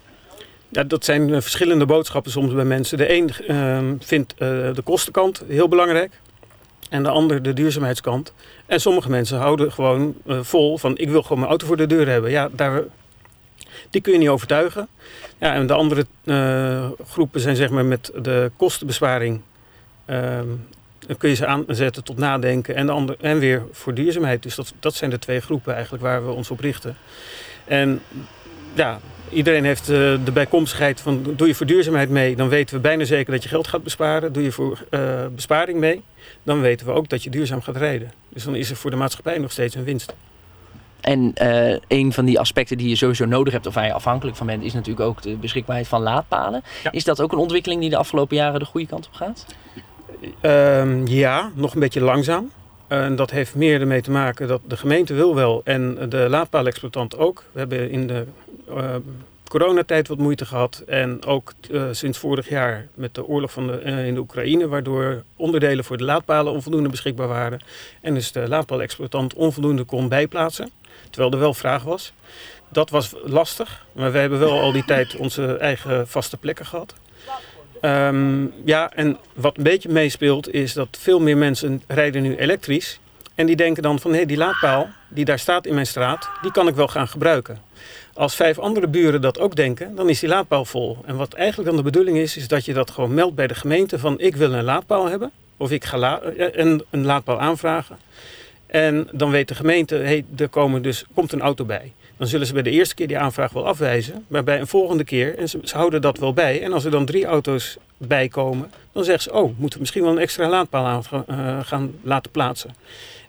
Ja, 0.71 0.83
dat 0.83 1.05
zijn 1.05 1.29
uh, 1.29 1.41
verschillende 1.41 1.85
boodschappen 1.85 2.31
soms 2.31 2.53
bij 2.53 2.65
mensen. 2.65 2.97
De 2.97 3.13
een 3.13 3.29
uh, 3.47 3.93
vindt 3.99 4.33
uh, 4.33 4.39
de 4.73 4.81
kostenkant 4.83 5.43
heel 5.47 5.67
belangrijk 5.67 6.11
en 6.89 7.03
de 7.03 7.09
ander 7.09 7.41
de 7.41 7.53
duurzaamheidskant. 7.53 8.33
En 8.65 8.81
sommige 8.81 9.09
mensen 9.09 9.37
houden 9.37 9.71
gewoon 9.71 10.15
uh, 10.25 10.39
vol 10.41 10.77
van 10.77 10.97
ik 10.97 11.09
wil 11.09 11.21
gewoon 11.21 11.37
mijn 11.37 11.49
auto 11.49 11.67
voor 11.67 11.77
de 11.77 11.87
deur 11.87 12.07
hebben. 12.07 12.31
Ja, 12.31 12.49
daar, 12.51 12.83
die 13.89 14.01
kun 14.01 14.13
je 14.13 14.17
niet 14.17 14.29
overtuigen. 14.29 14.87
Ja, 15.37 15.53
en 15.53 15.67
de 15.67 15.73
andere 15.73 16.05
groepen 17.07 17.39
zijn 17.39 17.55
zeg 17.55 17.69
maar 17.69 17.85
met 17.85 18.11
de 18.21 18.51
kostenbesparing. 18.57 19.41
Ehm, 20.05 20.47
dan 21.07 21.17
kun 21.17 21.29
je 21.29 21.35
ze 21.35 21.45
aanzetten 21.45 22.03
tot 22.03 22.17
nadenken 22.17 22.75
en, 22.75 22.85
de 22.85 22.91
andere, 22.91 23.17
en 23.21 23.39
weer 23.39 23.63
voor 23.71 23.93
duurzaamheid. 23.93 24.43
Dus 24.43 24.55
dat, 24.55 24.73
dat 24.79 24.93
zijn 24.93 25.09
de 25.09 25.19
twee 25.19 25.39
groepen 25.39 25.73
eigenlijk 25.73 26.03
waar 26.03 26.25
we 26.25 26.31
ons 26.31 26.51
op 26.51 26.59
richten. 26.59 26.95
En 27.65 28.01
ja, 28.73 28.99
Iedereen 29.33 29.65
heeft 29.65 29.89
uh, 29.89 29.95
de 30.25 30.31
bijkomstigheid 30.33 31.01
van 31.01 31.23
doe 31.35 31.47
je 31.47 31.55
voor 31.55 31.65
duurzaamheid 31.65 32.09
mee, 32.09 32.35
dan 32.35 32.49
weten 32.49 32.75
we 32.75 32.81
bijna 32.81 33.03
zeker 33.03 33.33
dat 33.33 33.43
je 33.43 33.49
geld 33.49 33.67
gaat 33.67 33.83
besparen. 33.83 34.33
Doe 34.33 34.43
je 34.43 34.51
voor 34.51 34.79
uh, 34.89 35.25
besparing 35.35 35.79
mee, 35.79 36.01
dan 36.43 36.61
weten 36.61 36.85
we 36.85 36.91
ook 36.91 37.09
dat 37.09 37.23
je 37.23 37.29
duurzaam 37.29 37.61
gaat 37.61 37.75
rijden. 37.75 38.11
Dus 38.29 38.43
dan 38.43 38.55
is 38.55 38.69
er 38.69 38.75
voor 38.75 38.91
de 38.91 38.97
maatschappij 38.97 39.37
nog 39.37 39.51
steeds 39.51 39.75
een 39.75 39.83
winst. 39.83 40.13
En 41.01 41.33
uh, 41.41 41.77
een 41.87 42.13
van 42.13 42.25
die 42.25 42.39
aspecten 42.39 42.77
die 42.77 42.89
je 42.89 42.95
sowieso 42.95 43.25
nodig 43.25 43.53
hebt, 43.53 43.65
of 43.65 43.73
waar 43.73 43.85
je 43.85 43.93
afhankelijk 43.93 44.37
van 44.37 44.47
bent, 44.47 44.63
is 44.63 44.73
natuurlijk 44.73 45.05
ook 45.07 45.21
de 45.21 45.35
beschikbaarheid 45.35 45.87
van 45.87 46.01
laadpalen. 46.01 46.63
Ja. 46.83 46.91
Is 46.91 47.03
dat 47.03 47.21
ook 47.21 47.31
een 47.31 47.37
ontwikkeling 47.37 47.81
die 47.81 47.89
de 47.89 47.97
afgelopen 47.97 48.35
jaren 48.35 48.59
de 48.59 48.65
goede 48.65 48.87
kant 48.87 49.07
op 49.07 49.13
gaat? 49.13 49.45
Uh, 50.41 51.05
ja, 51.05 51.51
nog 51.55 51.73
een 51.73 51.79
beetje 51.79 52.01
langzaam. 52.01 52.51
En 52.91 53.15
dat 53.15 53.31
heeft 53.31 53.55
meer 53.55 53.81
ermee 53.81 54.01
te 54.01 54.11
maken 54.11 54.47
dat 54.47 54.61
de 54.67 54.77
gemeente 54.77 55.13
wil 55.13 55.35
wel 55.35 55.61
en 55.63 56.09
de 56.09 56.25
laadpaalexploitant 56.29 57.17
ook. 57.17 57.43
We 57.51 57.59
hebben 57.59 57.89
in 57.89 58.07
de 58.07 58.25
uh, 58.69 58.95
coronatijd 59.47 60.07
wat 60.07 60.17
moeite 60.17 60.45
gehad. 60.45 60.83
En 60.87 61.25
ook 61.25 61.53
uh, 61.69 61.83
sinds 61.91 62.17
vorig 62.17 62.49
jaar 62.49 62.87
met 62.93 63.15
de 63.15 63.25
oorlog 63.25 63.51
van 63.51 63.67
de, 63.67 63.81
uh, 63.85 64.07
in 64.07 64.13
de 64.13 64.19
Oekraïne, 64.19 64.67
waardoor 64.67 65.23
onderdelen 65.35 65.83
voor 65.83 65.97
de 65.97 66.03
laadpalen 66.03 66.53
onvoldoende 66.53 66.89
beschikbaar 66.89 67.27
waren. 67.27 67.61
En 68.01 68.13
dus 68.13 68.31
de 68.31 68.47
laadpaalexploitant 68.47 69.33
onvoldoende 69.33 69.83
kon 69.83 70.09
bijplaatsen, 70.09 70.69
terwijl 71.09 71.33
er 71.33 71.39
wel 71.39 71.53
vraag 71.53 71.83
was. 71.83 72.13
Dat 72.69 72.89
was 72.89 73.13
lastig, 73.23 73.85
maar 73.91 74.11
we 74.11 74.17
hebben 74.17 74.39
wel 74.39 74.59
al 74.59 74.71
die 74.71 74.85
tijd 74.85 75.15
onze 75.15 75.57
eigen 75.57 76.07
vaste 76.07 76.37
plekken 76.37 76.65
gehad. 76.65 76.93
Um, 77.81 78.53
ja, 78.65 78.91
en 78.93 79.17
wat 79.33 79.57
een 79.57 79.63
beetje 79.63 79.89
meespeelt 79.89 80.53
is 80.53 80.73
dat 80.73 80.87
veel 80.99 81.19
meer 81.19 81.37
mensen 81.37 81.83
rijden 81.87 82.21
nu 82.21 82.35
elektrisch. 82.35 82.99
En 83.35 83.45
die 83.45 83.55
denken 83.55 83.83
dan 83.83 83.99
van 83.99 84.11
hé, 84.11 84.17
hey, 84.17 84.25
die 84.25 84.37
laadpaal 84.37 84.89
die 85.09 85.25
daar 85.25 85.39
staat 85.39 85.65
in 85.65 85.73
mijn 85.73 85.85
straat, 85.85 86.29
die 86.41 86.51
kan 86.51 86.67
ik 86.67 86.75
wel 86.75 86.87
gaan 86.87 87.07
gebruiken. 87.07 87.61
Als 88.13 88.35
vijf 88.35 88.59
andere 88.59 88.87
buren 88.87 89.21
dat 89.21 89.39
ook 89.39 89.55
denken, 89.55 89.95
dan 89.95 90.09
is 90.09 90.19
die 90.19 90.29
laadpaal 90.29 90.65
vol. 90.65 90.97
En 91.05 91.15
wat 91.15 91.33
eigenlijk 91.33 91.67
dan 91.69 91.77
de 91.77 91.83
bedoeling 91.83 92.17
is, 92.17 92.37
is 92.37 92.47
dat 92.47 92.65
je 92.65 92.73
dat 92.73 92.91
gewoon 92.91 93.13
meldt 93.13 93.35
bij 93.35 93.47
de 93.47 93.55
gemeente 93.55 93.99
van 93.99 94.19
ik 94.19 94.35
wil 94.35 94.53
een 94.53 94.63
laadpaal 94.63 95.05
hebben. 95.05 95.31
Of 95.57 95.71
ik 95.71 95.83
ga 95.83 95.97
la 95.97 96.19
een, 96.35 96.83
een 96.89 97.05
laadpaal 97.05 97.39
aanvragen. 97.39 97.97
En 98.67 99.07
dan 99.11 99.31
weet 99.31 99.47
de 99.47 99.55
gemeente, 99.55 99.95
hey, 99.95 100.25
er 100.37 100.49
komen 100.49 100.81
dus, 100.81 101.05
komt 101.13 101.31
een 101.31 101.41
auto 101.41 101.65
bij. 101.65 101.91
Dan 102.21 102.29
zullen 102.29 102.47
ze 102.47 102.53
bij 102.53 102.61
de 102.61 102.69
eerste 102.69 102.95
keer 102.95 103.07
die 103.07 103.17
aanvraag 103.17 103.51
wel 103.51 103.67
afwijzen. 103.67 104.25
Maar 104.27 104.43
bij 104.43 104.59
een 104.59 104.67
volgende 104.67 105.03
keer, 105.03 105.37
en 105.37 105.49
ze, 105.49 105.59
houden 105.63 106.01
dat 106.01 106.17
wel 106.17 106.33
bij. 106.33 106.61
En 106.63 106.73
als 106.73 106.85
er 106.85 106.91
dan 106.91 107.05
drie 107.05 107.25
auto's 107.25 107.77
bij 107.97 108.27
komen, 108.27 108.71
dan 108.91 109.03
zeggen 109.03 109.23
ze, 109.23 109.33
oh, 109.33 109.57
moeten 109.57 109.71
we 109.71 109.79
misschien 109.79 110.01
wel 110.01 110.11
een 110.11 110.17
extra 110.17 110.49
laadpaal 110.49 110.85
aan, 110.85 111.25
uh, 111.29 111.59
gaan 111.63 111.93
laten 112.01 112.31
plaatsen. 112.31 112.75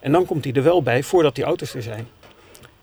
En 0.00 0.12
dan 0.12 0.26
komt 0.26 0.42
die 0.42 0.52
er 0.52 0.62
wel 0.62 0.83
bij 0.83 1.02
voordat 1.02 1.35
die 1.35 1.44
auto's 1.44 1.74
er 1.74 1.83
zijn. 1.83 2.09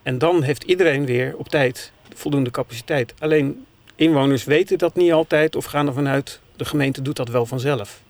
En 0.04 0.18
dan 0.18 0.44
heeft 0.44 0.64
iedereen 0.64 1.06
weer 1.06 1.36
op 1.38 1.48
tijd 1.48 1.92
voldoende 2.16 2.52
capaciteit. 2.52 3.14
Alleen 3.20 3.66
inwoners 3.96 4.44
weten 4.44 4.78
dat 4.78 4.96
niet 4.96 5.12
altijd 5.12 5.56
of 5.56 5.66
gaan 5.66 5.88
ervan 5.88 6.08
uit, 6.08 6.40
de 6.56 6.66
gemeente 6.66 7.02
doet 7.02 7.16
dat 7.16 7.30
wel 7.30 7.46
vanzelf. 7.46 8.02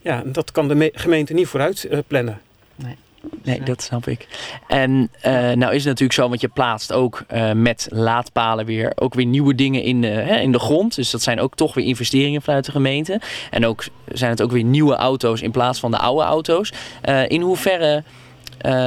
Ja, 0.00 0.22
dat 0.26 0.52
kan 0.52 0.68
de 0.68 0.90
gemeente 0.94 1.32
niet 1.32 1.46
vooruit 1.46 1.88
plannen. 2.06 2.40
Nee. 2.74 2.96
Nee, 3.42 3.62
dat 3.62 3.82
snap 3.82 4.06
ik. 4.06 4.28
En 4.66 5.10
uh, 5.26 5.32
nou 5.32 5.72
is 5.72 5.78
het 5.78 5.84
natuurlijk 5.84 6.12
zo, 6.12 6.28
want 6.28 6.40
je 6.40 6.48
plaatst 6.48 6.92
ook 6.92 7.24
uh, 7.32 7.52
met 7.52 7.86
laadpalen 7.90 8.66
weer 8.66 8.92
ook 8.94 9.14
weer 9.14 9.26
nieuwe 9.26 9.54
dingen 9.54 9.82
in 9.82 10.00
de, 10.00 10.06
hè, 10.06 10.36
in 10.36 10.52
de 10.52 10.58
grond. 10.58 10.94
Dus 10.94 11.10
dat 11.10 11.22
zijn 11.22 11.40
ook 11.40 11.54
toch 11.54 11.74
weer 11.74 11.84
investeringen 11.84 12.42
vanuit 12.42 12.64
de 12.64 12.70
gemeente. 12.70 13.20
En 13.50 13.66
ook 13.66 13.84
zijn 14.08 14.30
het 14.30 14.42
ook 14.42 14.50
weer 14.50 14.64
nieuwe 14.64 14.94
auto's 14.94 15.40
in 15.40 15.50
plaats 15.50 15.80
van 15.80 15.90
de 15.90 15.98
oude 15.98 16.24
auto's. 16.24 16.72
Uh, 17.04 17.28
in 17.28 17.40
hoeverre 17.40 18.04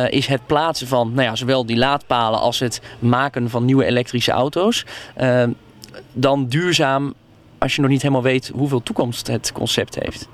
is 0.10 0.28
het 0.28 0.46
plaatsen 0.46 0.88
van 0.88 1.12
nou 1.14 1.28
ja, 1.28 1.36
zowel 1.36 1.66
die 1.66 1.78
laadpalen 1.78 2.40
als 2.40 2.60
het 2.60 2.82
maken 3.00 3.50
van 3.50 3.66
nieuwe 3.66 3.86
elektrische 3.86 4.32
auto's 4.32 4.86
dan 6.14 6.48
duurzaam 6.48 7.14
als 7.58 7.76
je 7.76 7.82
nog 7.82 7.90
niet 7.90 8.02
helemaal 8.02 8.24
weet 8.24 8.52
hoeveel 8.54 8.84
toekomst 8.84 9.28
het 9.28 9.52
concept 9.52 9.96
heeft? 9.96 10.28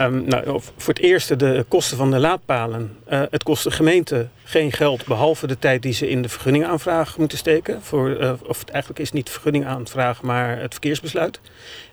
Um, 0.00 0.24
nou, 0.28 0.60
voor 0.76 0.94
het 0.94 1.02
eerste 1.02 1.36
de 1.36 1.64
kosten 1.68 1.96
van 1.96 2.10
de 2.10 2.18
laadpalen. 2.18 2.96
Uh, 3.12 3.22
het 3.30 3.42
kost 3.42 3.64
de 3.64 3.70
gemeente 3.70 4.28
geen 4.44 4.72
geld, 4.72 5.06
behalve 5.06 5.46
de 5.46 5.58
tijd 5.58 5.82
die 5.82 5.92
ze 5.92 6.08
in 6.08 6.22
de 6.22 6.28
vergunningaanvraag 6.28 7.18
moeten 7.18 7.38
steken. 7.38 7.82
Voor, 7.82 8.08
uh, 8.08 8.32
of 8.46 8.64
eigenlijk 8.64 9.00
is 9.00 9.06
het 9.06 9.14
niet 9.14 9.30
vergunningaanvraag, 9.30 10.22
maar 10.22 10.60
het 10.60 10.72
verkeersbesluit. 10.72 11.40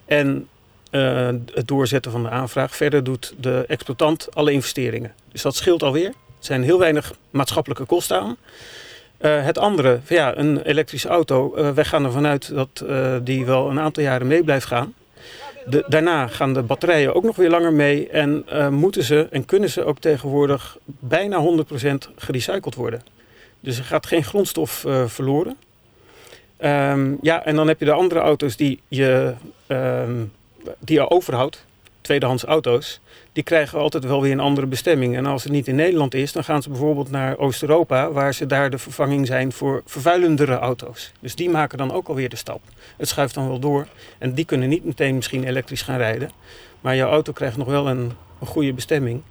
En 0.05 0.47
uh, 0.91 1.29
het 1.53 1.67
doorzetten 1.67 2.11
van 2.11 2.23
de 2.23 2.29
aanvraag. 2.29 2.75
Verder 2.75 3.03
doet 3.03 3.33
de 3.37 3.65
exploitant 3.67 4.35
alle 4.35 4.51
investeringen. 4.51 5.13
Dus 5.31 5.41
dat 5.41 5.55
scheelt 5.55 5.83
alweer. 5.83 6.07
Er 6.07 6.13
zijn 6.39 6.63
heel 6.63 6.79
weinig 6.79 7.13
maatschappelijke 7.29 7.85
kosten 7.85 8.19
aan. 8.19 8.37
Het 9.17 9.57
andere, 9.57 9.99
ja, 10.07 10.37
een 10.37 10.61
elektrische 10.61 11.07
auto. 11.07 11.57
Uh, 11.57 11.69
wij 11.69 11.85
gaan 11.85 12.05
ervan 12.05 12.25
uit 12.25 12.53
dat 12.53 12.85
die 13.25 13.45
wel 13.45 13.69
een 13.69 13.79
aantal 13.79 14.03
jaren 14.03 14.27
mee 14.27 14.43
blijft 14.43 14.65
gaan. 14.65 14.93
De, 15.65 15.83
daarna 15.87 16.27
gaan 16.27 16.53
de 16.53 16.61
batterijen 16.61 17.15
ook 17.15 17.23
nog 17.23 17.35
weer 17.35 17.49
langer 17.49 17.73
mee. 17.73 18.09
En 18.09 18.45
moeten 18.73 19.03
ze 19.03 19.27
en 19.31 19.45
kunnen 19.45 19.69
ze 19.69 19.83
ook 19.83 19.99
tegenwoordig 19.99 20.77
bijna 20.85 21.63
100% 21.87 21.93
gerecycled 22.15 22.75
worden. 22.75 23.01
Dus 23.59 23.77
er 23.77 23.83
gaat 23.83 24.05
geen 24.05 24.23
grondstof 24.23 24.85
verloren. 25.05 25.57
Um, 26.63 27.17
ja, 27.21 27.45
en 27.45 27.55
dan 27.55 27.67
heb 27.67 27.79
je 27.79 27.85
de 27.85 27.91
andere 27.91 28.19
auto's 28.19 28.55
die 28.55 28.79
je, 28.87 29.33
um, 29.67 30.31
die 30.79 30.95
je 30.95 31.09
overhoudt. 31.09 31.65
Tweedehands 32.01 32.43
auto's 32.43 32.99
die 33.33 33.43
krijgen 33.43 33.79
altijd 33.79 34.03
wel 34.03 34.21
weer 34.21 34.31
een 34.31 34.39
andere 34.39 34.67
bestemming. 34.67 35.15
En 35.15 35.25
als 35.25 35.43
het 35.43 35.51
niet 35.51 35.67
in 35.67 35.75
Nederland 35.75 36.13
is, 36.13 36.31
dan 36.31 36.43
gaan 36.43 36.61
ze 36.61 36.69
bijvoorbeeld 36.69 37.11
naar 37.11 37.37
Oost-Europa, 37.37 38.11
waar 38.11 38.33
ze 38.33 38.45
daar 38.45 38.69
de 38.69 38.77
vervanging 38.77 39.27
zijn 39.27 39.51
voor 39.51 39.81
vervuilendere 39.85 40.55
auto's. 40.55 41.11
Dus 41.19 41.35
die 41.35 41.49
maken 41.49 41.77
dan 41.77 41.91
ook 41.91 42.07
alweer 42.07 42.29
de 42.29 42.35
stap. 42.35 42.61
Het 42.97 43.07
schuift 43.07 43.33
dan 43.33 43.47
wel 43.47 43.59
door. 43.59 43.87
En 44.17 44.33
die 44.33 44.45
kunnen 44.45 44.69
niet 44.69 44.85
meteen 44.85 45.15
misschien 45.15 45.43
elektrisch 45.43 45.81
gaan 45.81 45.97
rijden. 45.97 46.31
Maar 46.81 46.95
jouw 46.95 47.09
auto 47.09 47.31
krijgt 47.33 47.57
nog 47.57 47.67
wel 47.67 47.87
een, 47.87 48.11
een 48.39 48.47
goede 48.47 48.73
bestemming. 48.73 49.21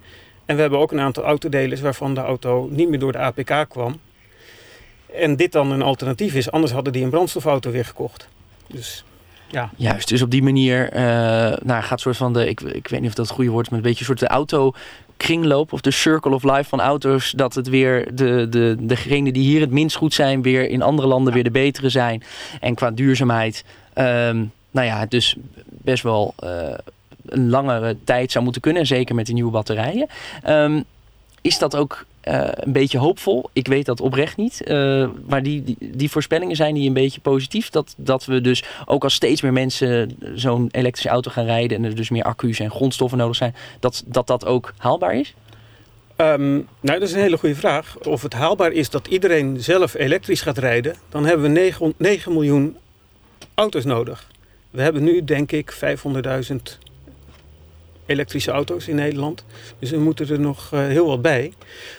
En 0.45 0.55
we 0.55 0.61
hebben 0.61 0.79
ook 0.79 0.91
een 0.91 0.99
aantal 0.99 1.23
autodelers 1.23 1.81
waarvan 1.81 2.13
de 2.13 2.21
auto 2.21 2.67
niet 2.71 2.89
meer 2.89 2.99
door 2.99 3.11
de 3.11 3.17
APK 3.17 3.69
kwam. 3.69 3.99
En 5.13 5.35
dit 5.35 5.51
dan 5.51 5.71
een 5.71 5.81
alternatief 5.81 6.33
is, 6.33 6.51
anders 6.51 6.71
hadden 6.71 6.93
die 6.93 7.03
een 7.03 7.09
brandstofauto 7.09 7.71
weer 7.71 7.85
gekocht. 7.85 8.27
Dus 8.67 9.03
ja. 9.51 9.69
Juist, 9.75 10.07
dus 10.07 10.21
op 10.21 10.31
die 10.31 10.43
manier 10.43 10.93
uh, 10.93 11.01
nou, 11.63 11.83
gaat 11.83 11.99
soort 11.99 12.17
van 12.17 12.33
de, 12.33 12.49
ik, 12.49 12.61
ik 12.61 12.87
weet 12.87 12.99
niet 12.99 13.09
of 13.09 13.15
dat 13.15 13.25
het 13.25 13.35
goede 13.35 13.51
woord 13.51 13.65
is, 13.65 13.69
maar 13.69 13.79
een 13.79 13.85
beetje 13.85 13.99
een 13.99 14.05
soort 14.05 14.19
de 14.19 14.27
auto 14.27 14.73
kringloop 15.17 15.73
of 15.73 15.81
de 15.81 15.91
circle 15.91 16.33
of 16.33 16.43
life 16.43 16.63
van 16.63 16.81
auto's. 16.81 17.31
Dat 17.31 17.53
het 17.53 17.69
weer 17.69 18.15
de, 18.15 18.47
de, 18.49 18.75
degenen 18.79 19.33
die 19.33 19.43
hier 19.43 19.61
het 19.61 19.71
minst 19.71 19.95
goed 19.95 20.13
zijn, 20.13 20.41
weer 20.41 20.69
in 20.69 20.81
andere 20.81 21.07
landen 21.07 21.33
weer 21.33 21.43
de 21.43 21.51
betere 21.51 21.89
zijn. 21.89 22.23
En 22.59 22.75
qua 22.75 22.91
duurzaamheid, 22.91 23.65
um, 23.95 24.51
nou 24.71 24.87
ja, 24.87 25.05
dus 25.05 25.35
best 25.65 26.03
wel 26.03 26.33
uh, 26.43 26.49
een 27.25 27.49
langere 27.49 27.97
tijd 28.03 28.31
zou 28.31 28.43
moeten 28.43 28.61
kunnen. 28.61 28.85
Zeker 28.87 29.15
met 29.15 29.25
die 29.25 29.33
nieuwe 29.33 29.51
batterijen. 29.51 30.07
Um, 30.47 30.83
is 31.41 31.57
dat 31.57 31.75
ook 31.75 32.05
uh, 32.23 32.47
een 32.51 32.71
beetje 32.71 32.97
hoopvol. 32.97 33.49
Ik 33.53 33.67
weet 33.67 33.85
dat 33.85 34.01
oprecht 34.01 34.37
niet. 34.37 34.61
Uh, 34.65 35.07
maar 35.27 35.43
die, 35.43 35.77
die, 35.79 36.11
voorspellingen 36.11 36.55
zijn 36.55 36.73
die 36.73 36.87
een 36.87 36.93
beetje 36.93 37.21
positief. 37.21 37.69
Dat, 37.69 37.93
dat 37.97 38.25
we 38.25 38.41
dus 38.41 38.63
ook 38.85 39.03
als 39.03 39.13
steeds 39.13 39.41
meer 39.41 39.53
mensen 39.53 40.17
zo'n 40.35 40.69
elektrische 40.71 41.09
auto 41.09 41.31
gaan 41.31 41.45
rijden. 41.45 41.77
En 41.77 41.83
er 41.83 41.95
dus 41.95 42.09
meer 42.09 42.23
accu's 42.23 42.59
en 42.59 42.71
grondstoffen 42.71 43.17
nodig 43.17 43.35
zijn. 43.35 43.55
Dat 43.79 44.03
dat, 44.07 44.27
dat 44.27 44.45
ook 44.45 44.73
haalbaar 44.77 45.15
is? 45.15 45.33
Um, 46.17 46.67
nou, 46.81 46.99
dat 46.99 47.01
is 47.01 47.13
een 47.13 47.21
hele 47.21 47.37
goede 47.37 47.55
vraag. 47.55 47.97
Of 47.97 48.21
het 48.21 48.33
haalbaar 48.33 48.71
is 48.71 48.89
dat 48.89 49.07
iedereen 49.07 49.59
zelf 49.59 49.93
elektrisch 49.93 50.41
gaat 50.41 50.57
rijden. 50.57 50.95
Dan 51.09 51.25
hebben 51.25 51.45
we 51.45 51.59
9, 51.59 51.93
9 51.97 52.33
miljoen 52.33 52.77
auto's 53.53 53.85
nodig. 53.85 54.27
We 54.69 54.81
hebben 54.81 55.03
nu 55.03 55.23
denk 55.23 55.51
ik 55.51 55.73
500.000 55.73 56.55
elektrische 58.05 58.51
auto's 58.51 58.87
in 58.87 58.95
Nederland. 58.95 59.45
Dus 59.79 59.89
we 59.89 59.97
moeten 59.97 60.29
er 60.29 60.39
nog 60.39 60.71
uh, 60.73 60.79
heel 60.87 61.07
wat 61.07 61.21
bij. 61.21 61.53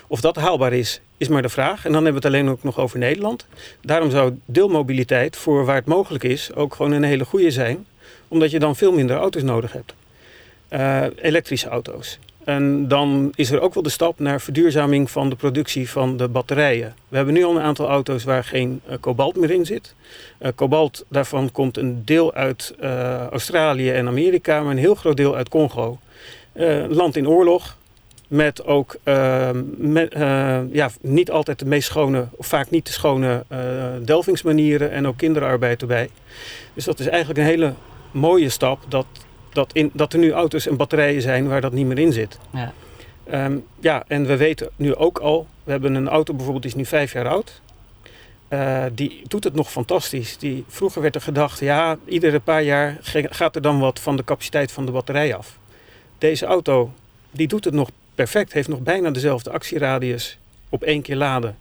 Of 0.07 0.21
dat 0.21 0.37
haalbaar 0.37 0.73
is, 0.73 1.01
is 1.17 1.29
maar 1.29 1.43
de 1.43 1.49
vraag. 1.49 1.85
En 1.85 1.93
dan 1.93 2.05
hebben 2.05 2.23
we 2.23 2.29
het 2.29 2.37
alleen 2.37 2.49
ook 2.49 2.62
nog 2.62 2.79
over 2.79 2.99
Nederland. 2.99 3.47
Daarom 3.81 4.11
zou 4.11 4.38
deelmobiliteit 4.45 5.37
voor 5.37 5.65
waar 5.65 5.77
het 5.77 5.87
mogelijk 5.87 6.25
is 6.25 6.55
ook 6.55 6.75
gewoon 6.75 6.93
een 6.93 7.03
hele 7.03 7.25
goede 7.25 7.51
zijn. 7.51 7.87
Omdat 8.29 8.51
je 8.51 8.59
dan 8.59 8.77
veel 8.77 8.93
minder 8.93 9.17
auto's 9.17 9.43
nodig 9.43 9.73
hebt. 9.73 9.95
Uh, 10.71 11.05
elektrische 11.17 11.69
auto's. 11.69 12.19
En 12.45 12.89
dan 12.89 13.33
is 13.35 13.51
er 13.51 13.61
ook 13.61 13.75
wel 13.75 13.83
de 13.83 13.89
stap 13.89 14.19
naar 14.19 14.41
verduurzaming 14.41 15.11
van 15.11 15.29
de 15.29 15.37
productie 15.37 15.91
van 15.91 16.17
de 16.17 16.29
batterijen. 16.29 16.95
We 17.09 17.17
hebben 17.17 17.35
nu 17.35 17.45
al 17.45 17.57
een 17.57 17.63
aantal 17.63 17.89
auto's 17.89 18.25
waar 18.25 18.45
geen 18.45 18.81
uh, 18.89 18.95
kobalt 19.01 19.37
meer 19.37 19.51
in 19.51 19.67
zit. 19.67 19.95
Uh, 20.41 20.49
kobalt, 20.55 21.05
daarvan 21.09 21.51
komt 21.53 21.77
een 21.77 22.03
deel 22.05 22.35
uit 22.35 22.75
uh, 22.81 23.27
Australië 23.27 23.91
en 23.91 24.07
Amerika, 24.07 24.63
maar 24.63 24.71
een 24.71 24.79
heel 24.79 24.95
groot 24.95 25.17
deel 25.17 25.37
uit 25.37 25.49
Congo. 25.49 25.99
land 26.89 27.17
in 27.17 27.29
oorlog, 27.29 27.77
met 28.29 28.65
ook 28.65 28.97
met, 29.77 30.13
ja, 30.73 30.91
niet 31.01 31.31
altijd 31.31 31.59
de 31.59 31.67
meest 31.67 31.89
schone, 31.89 32.27
of 32.37 32.47
vaak 32.47 32.71
niet 32.71 32.87
de 32.87 32.93
schone 32.93 33.45
delvingsmanieren 34.03 34.91
en 34.91 35.07
ook 35.07 35.17
kinderarbeid 35.17 35.81
erbij. 35.81 36.09
Dus 36.75 36.85
dat 36.85 37.01
is 37.01 37.07
eigenlijk 37.07 37.39
een 37.39 37.45
hele 37.45 37.73
mooie 38.11 38.49
stap 38.49 38.79
dat 38.89 39.07
dat, 39.53 39.73
in, 39.73 39.91
dat 39.93 40.12
er 40.12 40.19
nu 40.19 40.33
auto's 40.33 40.67
en 40.67 40.77
batterijen 40.77 41.23
zijn 41.23 41.49
waar 41.49 41.61
dat 41.61 41.73
niet 41.73 41.87
meer 41.87 41.99
in 41.99 42.12
zit. 42.12 42.38
Ja. 42.53 42.73
Um, 43.33 43.65
ja, 43.81 44.05
en 44.07 44.27
we 44.27 44.37
weten 44.37 44.71
nu 44.77 44.95
ook 44.95 45.19
al, 45.19 45.47
we 45.65 45.71
hebben 45.71 45.95
een 45.95 46.09
auto 46.09 46.33
bijvoorbeeld, 46.35 46.62
die 46.62 46.73
is 46.73 46.79
nu 46.79 46.87
vijf 46.87 47.12
jaar 47.12 47.29
oud. 47.29 47.61
Uh, 48.49 48.85
die 48.93 49.23
doet 49.27 49.45
het 49.45 49.55
nog 49.55 49.71
fantastisch. 49.71 50.38
Die, 50.38 50.65
vroeger 50.69 51.03
werd 51.03 51.15
er 51.15 51.21
gedacht, 51.21 51.59
ja, 51.59 51.99
iedere 52.05 52.41
paar 52.41 52.62
jaar 52.62 52.99
gaat 53.31 53.57
er 53.57 53.62
dan 53.62 53.79
wat 53.79 54.01
van 54.01 54.17
de 54.17 54.25
capaciteit 54.25 54.73
van 54.73 54.87
de 54.87 54.93
batterij 54.93 55.35
af. 55.35 55.59
Deze 56.19 56.47
auto, 56.47 56.93
die 57.31 57.49
doet 57.49 57.65
het 57.65 57.75
nog 57.75 57.91
perfect, 58.15 58.53
heeft 58.53 58.69
nog 58.69 58.81
bijna 58.81 59.11
dezelfde 59.11 59.51
actieradius 59.51 60.38
op 60.69 60.83
één 60.83 61.03
keer 61.03 61.17
laden. 61.17 61.57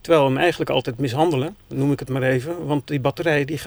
Terwijl 0.00 0.24
we 0.24 0.30
hem 0.30 0.40
eigenlijk 0.40 0.70
altijd 0.70 0.98
mishandelen, 0.98 1.56
noem 1.66 1.92
ik 1.92 1.98
het 1.98 2.08
maar 2.08 2.22
even. 2.22 2.66
Want 2.66 2.86
die 2.86 3.00
batterij 3.00 3.44
die 3.44 3.60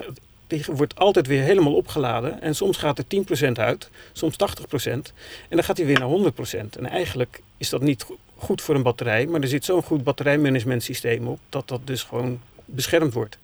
die 0.50 0.64
wordt 0.72 0.98
altijd 0.98 1.26
weer 1.26 1.42
helemaal 1.42 1.74
opgeladen. 1.74 2.42
En 2.42 2.54
soms 2.54 2.76
gaat 2.76 2.98
er 2.98 3.04
10% 3.48 3.52
uit, 3.52 3.90
soms 4.12 4.34
80%. 4.34 4.90
En 4.90 5.12
dan 5.48 5.64
gaat 5.64 5.76
hij 5.76 5.86
weer 5.86 5.98
naar 5.98 6.32
100%. 6.32 6.78
En 6.78 6.86
eigenlijk 6.86 7.40
is 7.56 7.68
dat 7.68 7.82
niet 7.82 8.06
goed 8.36 8.62
voor 8.62 8.74
een 8.74 8.82
batterij. 8.82 9.26
Maar 9.26 9.40
er 9.40 9.48
zit 9.48 9.64
zo'n 9.64 9.82
goed 9.82 10.04
batterijmanagementsysteem 10.04 11.26
op 11.26 11.38
dat 11.48 11.68
dat 11.68 11.80
dus 11.84 12.02
gewoon 12.02 12.40
beschermd 12.64 13.12
wordt. 13.12 13.38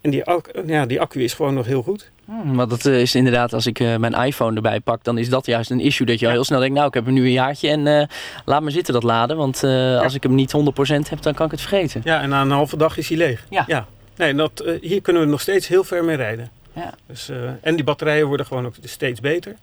En 0.00 0.10
die, 0.10 0.22
ja, 0.66 0.86
die 0.86 1.00
accu 1.00 1.22
is 1.22 1.34
gewoon 1.34 1.54
nog 1.54 1.66
heel 1.66 1.82
goed. 1.82 2.10
Hmm, 2.24 2.54
maar 2.54 2.68
dat 2.68 2.84
is 2.84 3.14
inderdaad, 3.14 3.52
als 3.52 3.66
ik 3.66 3.80
uh, 3.80 3.96
mijn 3.96 4.12
iPhone 4.12 4.56
erbij 4.56 4.80
pak, 4.80 5.04
dan 5.04 5.18
is 5.18 5.28
dat 5.28 5.46
juist 5.46 5.70
een 5.70 5.80
issue. 5.80 6.06
Dat 6.06 6.18
je 6.20 6.26
ja. 6.26 6.32
heel 6.32 6.44
snel 6.44 6.60
denkt, 6.60 6.74
nou 6.74 6.88
ik 6.88 6.94
heb 6.94 7.04
hem 7.04 7.14
nu 7.14 7.24
een 7.24 7.32
jaartje 7.32 7.68
en 7.68 7.86
uh, 7.86 8.02
laat 8.44 8.62
me 8.62 8.70
zitten 8.70 8.94
dat 8.94 9.02
laden. 9.02 9.36
Want 9.36 9.64
uh, 9.64 9.70
ja. 9.70 10.02
als 10.02 10.14
ik 10.14 10.22
hem 10.22 10.34
niet 10.34 10.52
100% 10.56 10.58
heb, 11.08 11.22
dan 11.22 11.34
kan 11.34 11.46
ik 11.46 11.52
het 11.52 11.60
vergeten. 11.60 12.00
Ja, 12.04 12.20
en 12.20 12.28
na 12.28 12.40
een 12.40 12.50
halve 12.50 12.76
dag 12.76 12.96
is 12.96 13.08
hij 13.08 13.18
leeg. 13.18 13.46
Ja. 13.50 13.64
ja. 13.66 13.86
Nee, 14.20 14.34
dat, 14.34 14.62
uh, 14.64 14.80
hier 14.80 15.00
kunnen 15.00 15.22
we 15.22 15.28
nog 15.28 15.40
steeds 15.40 15.68
heel 15.68 15.84
ver 15.84 16.04
mee 16.04 16.16
rijden. 16.16 16.50
Ja. 16.72 16.94
Dus, 17.06 17.30
uh, 17.30 17.50
en 17.60 17.74
die 17.74 17.84
batterijen 17.84 18.26
worden 18.26 18.46
gewoon 18.46 18.66
ook 18.66 18.74
steeds 18.82 19.20
beter. 19.20 19.56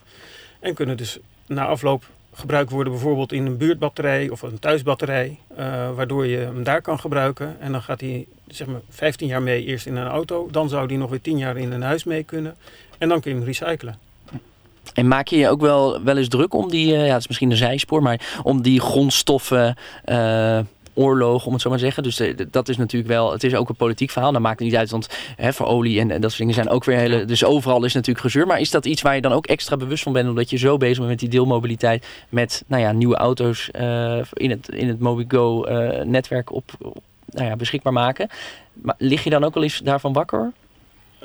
En 0.59 0.73
kunnen 0.73 0.97
dus 0.97 1.19
na 1.45 1.65
afloop 1.65 2.05
gebruikt 2.33 2.71
worden 2.71 2.93
bijvoorbeeld 2.93 3.31
in 3.31 3.45
een 3.45 3.57
buurtbatterij 3.57 4.29
of 4.29 4.41
een 4.41 4.59
thuisbatterij. 4.59 5.39
Uh, 5.51 5.57
waardoor 5.95 6.25
je 6.25 6.37
hem 6.37 6.63
daar 6.63 6.81
kan 6.81 6.99
gebruiken. 6.99 7.55
En 7.59 7.71
dan 7.71 7.81
gaat 7.81 8.01
hij 8.01 8.25
zeg 8.47 8.67
maar 8.67 8.81
15 8.89 9.27
jaar 9.27 9.41
mee 9.41 9.65
eerst 9.65 9.85
in 9.85 9.95
een 9.95 10.07
auto. 10.07 10.47
Dan 10.51 10.69
zou 10.69 10.87
die 10.87 10.97
nog 10.97 11.09
weer 11.09 11.21
10 11.21 11.37
jaar 11.37 11.57
in 11.57 11.71
een 11.71 11.81
huis 11.81 12.03
mee 12.03 12.23
kunnen. 12.23 12.55
En 12.97 13.09
dan 13.09 13.21
kun 13.21 13.31
je 13.31 13.37
hem 13.37 13.45
recyclen. 13.45 13.99
En 14.93 15.07
maak 15.07 15.27
je 15.27 15.37
je 15.37 15.49
ook 15.49 15.61
wel, 15.61 16.03
wel 16.03 16.17
eens 16.17 16.27
druk 16.27 16.53
om 16.53 16.69
die, 16.69 16.87
ja 16.87 16.97
het 16.97 17.19
is 17.19 17.27
misschien 17.27 17.51
een 17.51 17.57
zijspoor, 17.57 18.01
maar 18.01 18.39
om 18.43 18.61
die 18.61 18.81
grondstoffen 18.81 19.75
oorlog, 20.97 21.45
om 21.45 21.53
het 21.53 21.61
zo 21.61 21.69
maar 21.69 21.77
te 21.77 21.83
zeggen. 21.83 22.03
Dus 22.03 22.15
de, 22.15 22.35
de, 22.35 22.49
dat 22.49 22.69
is 22.69 22.77
natuurlijk 22.77 23.11
wel, 23.11 23.31
het 23.31 23.43
is 23.43 23.55
ook 23.55 23.69
een 23.69 23.75
politiek 23.75 24.09
verhaal. 24.09 24.31
Dat 24.31 24.41
maakt 24.41 24.59
het 24.59 24.67
niet 24.67 24.77
uit, 24.77 24.89
want 24.89 25.07
hè, 25.35 25.53
voor 25.53 25.65
olie 25.65 25.99
en, 25.99 26.11
en, 26.11 26.21
dat 26.21 26.29
soort 26.29 26.41
dingen 26.41 26.63
zijn 26.63 26.69
ook 26.69 26.83
weer 26.83 26.97
hele... 26.97 27.25
Dus 27.25 27.43
overal 27.43 27.83
is 27.83 27.93
natuurlijk 27.93 28.25
gezeur. 28.25 28.47
Maar 28.47 28.59
is 28.59 28.71
dat 28.71 28.85
iets 28.85 29.01
waar 29.01 29.15
je 29.15 29.21
dan 29.21 29.31
ook 29.31 29.45
extra 29.45 29.77
bewust 29.77 30.03
van 30.03 30.13
bent, 30.13 30.29
omdat 30.29 30.49
je 30.49 30.57
zo 30.57 30.77
bezig 30.77 30.97
bent 30.97 31.09
met 31.09 31.19
die 31.19 31.29
deelmobiliteit, 31.29 32.07
met 32.29 32.63
nou 32.67 32.81
ja, 32.81 32.91
nieuwe 32.91 33.15
auto's 33.15 33.69
uh, 33.79 34.17
in 34.33 34.49
het, 34.49 34.69
in 34.69 34.87
het 34.87 34.99
Mobigo-netwerk 34.99 36.49
uh, 36.49 36.55
op, 36.55 36.71
op 36.81 37.03
nou 37.25 37.47
ja, 37.47 37.55
beschikbaar 37.55 37.93
maken. 37.93 38.29
Maar 38.73 38.95
lig 38.97 39.23
je 39.23 39.29
dan 39.29 39.43
ook 39.43 39.53
wel 39.53 39.63
eens 39.63 39.79
daarvan 39.79 40.13
wakker? 40.13 40.51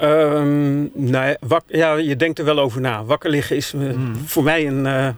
Um, 0.02 0.90
nou 0.94 1.37
ja, 1.48 1.61
ja, 1.66 1.94
je 1.94 2.16
denkt 2.16 2.38
er 2.38 2.44
wel 2.44 2.58
over 2.58 2.80
na. 2.80 3.04
Wakker 3.04 3.30
liggen 3.30 3.56
is 3.56 3.72
uh, 3.72 3.94
mm. 3.94 4.14
voor 4.14 4.42
mij 4.42 4.66
een, 4.66 4.85
uh, 4.85 5.08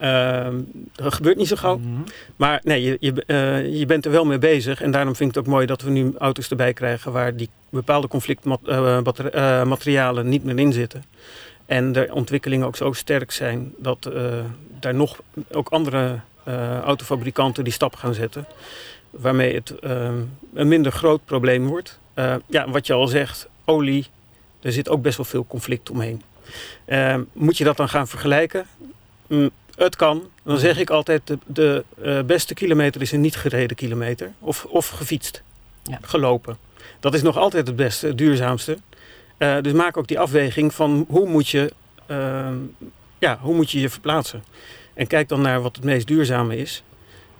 uh, 0.00 0.48
dat 0.92 1.14
gebeurt 1.14 1.36
niet 1.36 1.48
zo 1.48 1.56
gauw. 1.56 1.76
Mm 1.76 1.84
-hmm. 1.84 2.04
Maar 2.36 2.60
nee, 2.64 2.82
je, 2.82 2.96
je, 3.00 3.24
uh, 3.26 3.78
je 3.78 3.86
bent 3.86 4.04
er 4.04 4.10
wel 4.10 4.24
mee 4.24 4.38
bezig. 4.38 4.82
En 4.82 4.90
daarom 4.90 5.16
vind 5.16 5.30
ik 5.30 5.34
het 5.34 5.44
ook 5.44 5.50
mooi 5.52 5.66
dat 5.66 5.82
we 5.82 5.90
nu 5.90 6.12
auto's 6.18 6.48
erbij 6.48 6.72
krijgen 6.72 7.12
waar 7.12 7.36
die 7.36 7.48
bepaalde 7.70 8.08
conflictmaterialen 8.08 10.24
uh, 10.24 10.30
niet 10.30 10.44
meer 10.44 10.58
in 10.58 10.72
zitten. 10.72 11.04
En 11.66 11.92
de 11.92 12.08
ontwikkelingen 12.12 12.66
ook 12.66 12.76
zo 12.76 12.92
sterk 12.92 13.30
zijn 13.30 13.72
dat 13.78 14.10
daar 14.80 14.94
nog 14.94 15.22
ook 15.52 15.68
andere 15.68 16.18
autofabrikanten 16.84 17.64
die 17.64 17.72
stap 17.72 17.94
gaan 17.94 18.14
zetten. 18.14 18.46
Waarmee 19.10 19.54
het 19.54 19.78
ehm, 19.78 20.18
een 20.54 20.68
minder 20.68 20.92
groot 20.92 21.24
probleem 21.24 21.66
wordt. 21.66 21.98
ja, 22.46 22.70
wat 22.70 22.86
je 22.86 22.92
al 22.92 23.06
zegt, 23.06 23.48
olie, 23.64 24.06
er 24.60 24.72
zit 24.72 24.88
ook 24.88 25.02
best 25.02 25.16
wel 25.16 25.26
veel 25.26 25.46
conflict 25.46 25.90
omheen. 25.90 26.22
Ehm, 26.84 27.22
moet 27.32 27.58
je 27.58 27.64
dat 27.64 27.76
dan 27.76 27.88
gaan 27.88 28.08
vergelijken? 28.08 28.66
Het 29.76 29.96
kan. 29.96 30.22
Dan 30.42 30.58
zeg 30.58 30.78
ik 30.78 30.90
altijd, 30.90 31.26
de, 31.26 31.38
de 31.46 31.84
uh, 32.02 32.22
beste 32.22 32.54
kilometer 32.54 33.00
is 33.00 33.12
een 33.12 33.20
niet 33.20 33.36
gereden 33.36 33.76
kilometer. 33.76 34.32
Of, 34.38 34.64
of 34.64 34.88
gefietst, 34.88 35.42
ja. 35.82 35.98
gelopen. 36.02 36.56
Dat 37.00 37.14
is 37.14 37.22
nog 37.22 37.36
altijd 37.36 37.66
het 37.66 37.76
beste, 37.76 38.06
het 38.06 38.18
duurzaamste. 38.18 38.78
Uh, 39.38 39.56
dus 39.60 39.72
maak 39.72 39.96
ook 39.96 40.06
die 40.06 40.18
afweging 40.18 40.74
van 40.74 41.04
hoe 41.08 41.28
moet, 41.28 41.48
je, 41.48 41.72
uh, 42.06 42.48
ja, 43.18 43.38
hoe 43.40 43.54
moet 43.54 43.70
je 43.70 43.80
je 43.80 43.90
verplaatsen. 43.90 44.44
En 44.94 45.06
kijk 45.06 45.28
dan 45.28 45.40
naar 45.40 45.62
wat 45.62 45.76
het 45.76 45.84
meest 45.84 46.06
duurzame 46.06 46.56
is. 46.56 46.82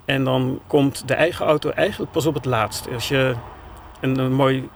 En 0.05 0.23
dan 0.23 0.61
komt 0.67 1.07
de 1.07 1.13
eigen 1.13 1.45
auto 1.45 1.69
eigenlijk 1.69 2.11
pas 2.11 2.25
op 2.25 2.33
het 2.33 2.45
laatst. 2.45 2.87
Als 2.93 3.07
je 3.07 3.35
een, 4.01 4.17
een 4.17 4.33
mooi 4.33 4.69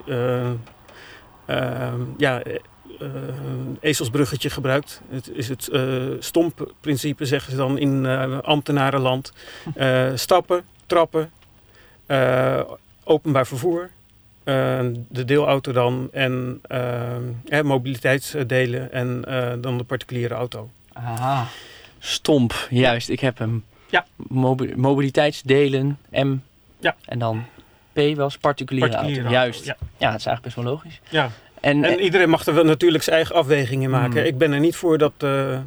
ja, 2.18 2.42
uh, 3.02 3.10
ezelsbruggetje 3.80 4.50
gebruikt. 4.50 5.02
Het 5.10 5.30
is 5.34 5.50
het 5.50 5.70
uh, 5.72 6.06
stompprincipe, 6.20 7.26
zeggen 7.26 7.52
ze 7.52 7.58
dan 7.58 7.78
in 7.78 8.04
uh, 8.04 8.40
ambtenarenland. 8.40 9.34
stappen, 10.16 10.64
trappen, 10.86 11.32
openbaar 13.04 13.48
vervoer. 13.48 13.90
de 14.44 15.26
deelauto 15.26 15.72
dan 15.72 16.10
en 16.12 16.62
mobiliteitsdelen 17.64 18.92
en 18.92 19.22
dan 19.62 19.78
de 19.78 19.84
particuliere 19.84 20.34
auto. 20.34 20.70
Aha. 20.94 21.48
Stomp, 22.00 22.68
juist, 22.70 23.10
ik 23.10 23.20
heb 23.20 23.38
hem. 23.38 23.64
Ja. 23.90 24.06
Mobi 24.16 24.76
mobiliteitsdelen, 24.76 25.98
M. 26.12 26.36
Ja. 26.80 26.96
En 27.06 27.20
dan 27.20 27.46
P 27.94 28.16
was 28.16 28.38
particuliere, 28.38 28.90
particuliere 28.90 29.22
auto. 29.22 29.36
Juist. 29.36 29.66
Ja. 29.66 29.78
ja, 29.80 30.12
dat 30.12 30.20
is 30.20 30.26
eigenlijk 30.26 30.42
best 30.42 30.56
wel 30.56 30.66
logisch. 30.66 31.02
Ja. 31.10 31.32
En, 31.68 31.84
en, 31.84 32.00
iedereen 32.00 32.30
mag 32.30 32.46
er 32.46 32.54
wel 32.54 32.64
natuurlijk 32.64 33.04
zijn 33.04 33.16
eigen 33.16 33.36
afwegingen 33.36 33.90
maken. 33.90 34.18
Hmm. 34.18 34.26
Ik 34.26 34.38
ben 34.38 34.52
er 34.52 34.60
niet 34.60 34.76
voor 34.76 34.98
dat, 34.98 35.14
uh, 35.24 35.60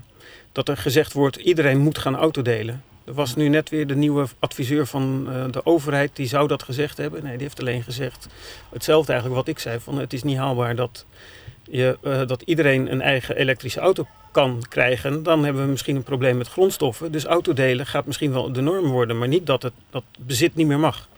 dat 0.52 0.68
er 0.68 0.76
gezegd 0.76 1.12
wordt, 1.12 1.36
iedereen 1.36 1.78
moet 1.78 1.98
gaan 1.98 2.16
autodelen. 2.16 2.82
Er 3.04 3.14
was 3.14 3.36
nu 3.36 3.48
net 3.48 3.68
weer 3.68 3.86
de 3.86 3.96
nieuwe 3.96 4.26
adviseur 4.38 4.86
van 4.86 5.26
uh, 5.28 5.44
de 5.50 5.66
overheid, 5.66 6.10
die 6.16 6.26
zou 6.26 6.48
dat 6.48 6.62
gezegd 6.62 6.96
hebben. 6.96 7.22
Nee, 7.22 7.32
die 7.32 7.42
heeft 7.42 7.60
alleen 7.60 7.82
gezegd 7.82 8.26
hetzelfde 8.72 9.12
eigenlijk 9.12 9.40
wat 9.40 9.54
ik 9.54 9.58
zei. 9.58 9.78
Van 9.80 9.98
het 9.98 10.12
is 10.12 10.22
niet 10.22 10.36
haalbaar 10.36 10.74
dat, 10.74 11.06
je, 11.70 11.98
uh, 12.02 12.26
dat 12.26 12.42
iedereen 12.42 12.92
een 12.92 13.02
eigen 13.02 13.36
elektrische 13.36 13.80
auto 13.80 14.06
kan 14.32 14.62
krijgen. 14.68 15.22
Dan 15.22 15.44
hebben 15.44 15.64
we 15.64 15.70
misschien 15.70 15.96
een 15.96 16.02
probleem 16.02 16.36
met 16.36 16.48
grondstoffen. 16.48 17.12
Dus 17.12 17.24
autodelen 17.24 17.86
gaat 17.86 18.06
misschien 18.06 18.32
wel 18.32 18.52
de 18.52 18.60
norm 18.60 18.86
worden, 18.86 19.18
maar 19.18 19.28
niet 19.28 19.46
dat 19.46 19.62
het 19.62 19.72
dat 19.90 20.04
bezit 20.18 20.54
niet 20.54 20.66
meer 20.66 20.78
mag. 20.78 21.08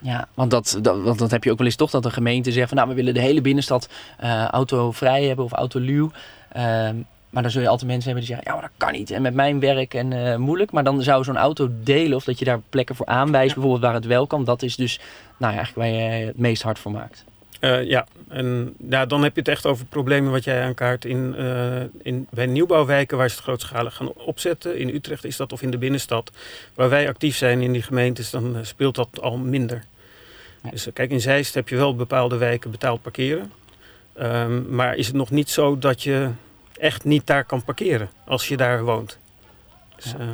Ja, 0.00 0.28
want 0.34 0.50
dat, 0.50 0.78
dat, 0.82 1.02
want 1.02 1.18
dat 1.18 1.30
heb 1.30 1.44
je 1.44 1.50
ook 1.50 1.58
wel 1.58 1.66
eens 1.66 1.76
toch 1.76 1.90
dat 1.90 2.04
een 2.04 2.12
gemeente 2.12 2.52
zegt 2.52 2.68
van 2.68 2.76
nou 2.76 2.88
we 2.88 2.94
willen 2.94 3.14
de 3.14 3.20
hele 3.20 3.40
binnenstad 3.40 3.88
uh, 4.22 4.44
autovrij 4.44 5.24
hebben 5.24 5.44
of 5.44 5.52
autoluw. 5.52 6.10
Uh, 6.56 6.88
maar 7.30 7.42
dan 7.42 7.50
zul 7.50 7.62
je 7.62 7.68
altijd 7.68 7.90
mensen 7.90 8.10
hebben 8.10 8.26
die 8.26 8.34
zeggen, 8.34 8.52
ja, 8.52 8.60
maar 8.60 8.70
dat 8.70 8.86
kan 8.86 8.98
niet. 8.98 9.10
En 9.10 9.22
met 9.22 9.34
mijn 9.34 9.60
werk 9.60 9.94
en 9.94 10.10
uh, 10.10 10.36
moeilijk. 10.36 10.72
Maar 10.72 10.84
dan 10.84 11.02
zou 11.02 11.24
zo'n 11.24 11.36
auto 11.36 11.70
delen 11.82 12.16
of 12.16 12.24
dat 12.24 12.38
je 12.38 12.44
daar 12.44 12.60
plekken 12.70 12.96
voor 12.96 13.06
aanwijst, 13.06 13.54
bijvoorbeeld 13.54 13.82
waar 13.82 13.94
het 13.94 14.06
wel 14.06 14.26
kan. 14.26 14.44
Dat 14.44 14.62
is 14.62 14.76
dus 14.76 15.00
nou 15.36 15.52
ja, 15.52 15.58
eigenlijk 15.58 15.88
waar 15.88 16.00
je 16.00 16.26
het 16.26 16.38
meest 16.38 16.62
hard 16.62 16.78
voor 16.78 16.92
maakt. 16.92 17.24
Uh, 17.60 17.84
ja, 17.84 18.06
en 18.28 18.74
ja, 18.88 19.06
dan 19.06 19.22
heb 19.22 19.34
je 19.34 19.40
het 19.40 19.48
echt 19.48 19.66
over 19.66 19.86
problemen 19.86 20.32
wat 20.32 20.44
jij 20.44 20.62
aankaart 20.62 21.04
in, 21.04 21.34
uh, 21.38 21.82
in, 22.02 22.26
bij 22.30 22.46
nieuwbouwwijken 22.46 23.16
waar 23.16 23.28
ze 23.28 23.34
het 23.34 23.44
grootschalig 23.44 23.94
gaan 23.94 24.12
opzetten. 24.12 24.78
In 24.78 24.88
Utrecht 24.88 25.24
is 25.24 25.36
dat 25.36 25.52
of 25.52 25.62
in 25.62 25.70
de 25.70 25.78
binnenstad. 25.78 26.30
Waar 26.74 26.88
wij 26.88 27.08
actief 27.08 27.36
zijn 27.36 27.60
in 27.60 27.72
die 27.72 27.82
gemeentes, 27.82 28.30
dan 28.30 28.56
speelt 28.62 28.94
dat 28.94 29.20
al 29.20 29.36
minder. 29.36 29.84
Ja. 30.62 30.70
Dus 30.70 30.88
kijk, 30.92 31.10
in 31.10 31.20
Zeist 31.20 31.54
heb 31.54 31.68
je 31.68 31.76
wel 31.76 31.96
bepaalde 31.96 32.36
wijken 32.36 32.70
betaald 32.70 33.02
parkeren. 33.02 33.52
Um, 34.20 34.74
maar 34.74 34.94
is 34.94 35.06
het 35.06 35.16
nog 35.16 35.30
niet 35.30 35.50
zo 35.50 35.78
dat 35.78 36.02
je 36.02 36.30
echt 36.78 37.04
niet 37.04 37.26
daar 37.26 37.44
kan 37.44 37.64
parkeren 37.64 38.08
als 38.24 38.48
je 38.48 38.56
daar 38.56 38.84
woont. 38.84 39.18
Dus, 39.96 40.14
ja. 40.18 40.24
uh, 40.24 40.30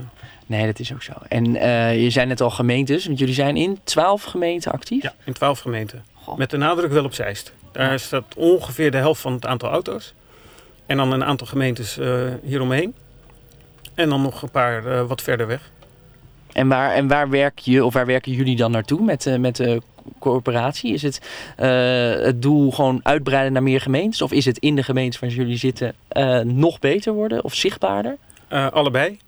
nee, 0.46 0.66
dat 0.66 0.78
is 0.78 0.92
ook 0.92 1.02
zo. 1.02 1.12
En 1.28 1.52
je 2.00 2.10
zijn 2.10 2.28
net 2.28 2.40
al 2.40 2.50
gemeentes, 2.50 3.06
want 3.06 3.18
jullie 3.18 3.34
zijn 3.34 3.56
in 3.56 3.78
twaalf 3.84 4.22
gemeenten 4.22 4.72
actief? 4.72 5.02
Ja, 5.02 5.14
in 5.24 5.32
twaalf 5.32 5.60
gemeenten. 5.60 6.04
Goh. 6.22 6.36
Met 6.36 6.50
de 6.50 6.56
nadruk 6.56 6.92
wel 6.92 7.04
op 7.04 7.14
Zeist. 7.14 7.52
Daar 7.72 7.98
staat 7.98 8.34
ongeveer 8.36 8.90
de 8.90 8.96
helft 8.96 9.20
van 9.20 9.32
het 9.32 9.46
aantal 9.46 9.70
auto's. 9.70 10.14
En 10.86 10.96
dan 10.96 11.12
een 11.12 11.24
aantal 11.24 11.46
gemeentes 11.46 11.98
uh, 11.98 12.22
hieromheen. 12.42 12.94
En 13.94 14.08
dan 14.08 14.22
nog 14.22 14.42
een 14.42 14.50
paar 14.50 15.06
wat 15.06 15.22
verder 15.22 15.46
weg. 15.46 15.70
En 16.52 16.68
waar, 16.68 16.94
en 16.94 17.08
waar 17.08 17.30
werk 17.30 17.58
je 17.58 17.84
of 17.84 17.92
waar 17.92 18.06
werken 18.06 18.32
jullie 18.32 18.56
dan 18.56 18.70
naartoe 18.70 19.02
met, 19.02 19.36
met 19.38 19.56
de 19.56 19.82
corporatie? 20.18 20.92
Is 20.92 21.02
het 21.02 21.20
het 22.26 22.42
doel 22.42 22.70
gewoon 22.70 23.00
uitbreiden 23.02 23.52
naar 23.52 23.62
meer 23.62 23.80
gemeentes? 23.80 24.22
Of 24.22 24.32
is 24.32 24.44
het 24.44 24.58
in 24.58 24.76
de 24.76 24.82
gemeentes 24.82 25.20
waar 25.20 25.30
jullie 25.30 25.56
zitten 25.56 25.94
nog 26.44 26.78
beter 26.78 27.12
worden 27.12 27.44
of 27.44 27.54
zichtbaarder? 27.54 28.16
Allebei. 28.48 29.18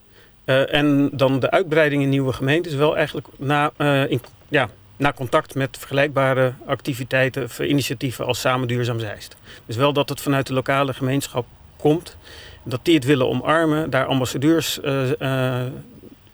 en 0.44 1.10
dan 1.12 1.40
de 1.40 1.50
uitbreiding 1.50 2.02
in 2.02 2.08
nieuwe 2.08 2.32
gemeentes 2.32 2.74
wel 2.74 2.96
eigenlijk 2.96 3.26
na, 3.36 3.72
in, 4.08 4.20
ja, 4.48 4.68
na 4.96 5.12
contact 5.12 5.54
met 5.54 5.78
vergelijkbare 5.78 6.52
activiteiten 6.66 7.42
of 7.42 7.60
initiatieven 7.60 8.26
als 8.26 8.40
Samen 8.40 8.68
Duurzaam 8.68 9.00
Zeist. 9.00 9.36
Dus 9.66 9.76
wel 9.76 9.92
dat 9.92 10.08
het 10.08 10.20
vanuit 10.20 10.46
de 10.46 10.52
lokale 10.52 10.94
gemeenschap 10.94 11.46
komt. 11.76 12.16
Dat 12.62 12.80
die 12.82 12.94
het 12.94 13.04
willen 13.04 13.28
omarmen, 13.28 13.90
daar 13.90 14.06
ambassadeurs 14.06 14.80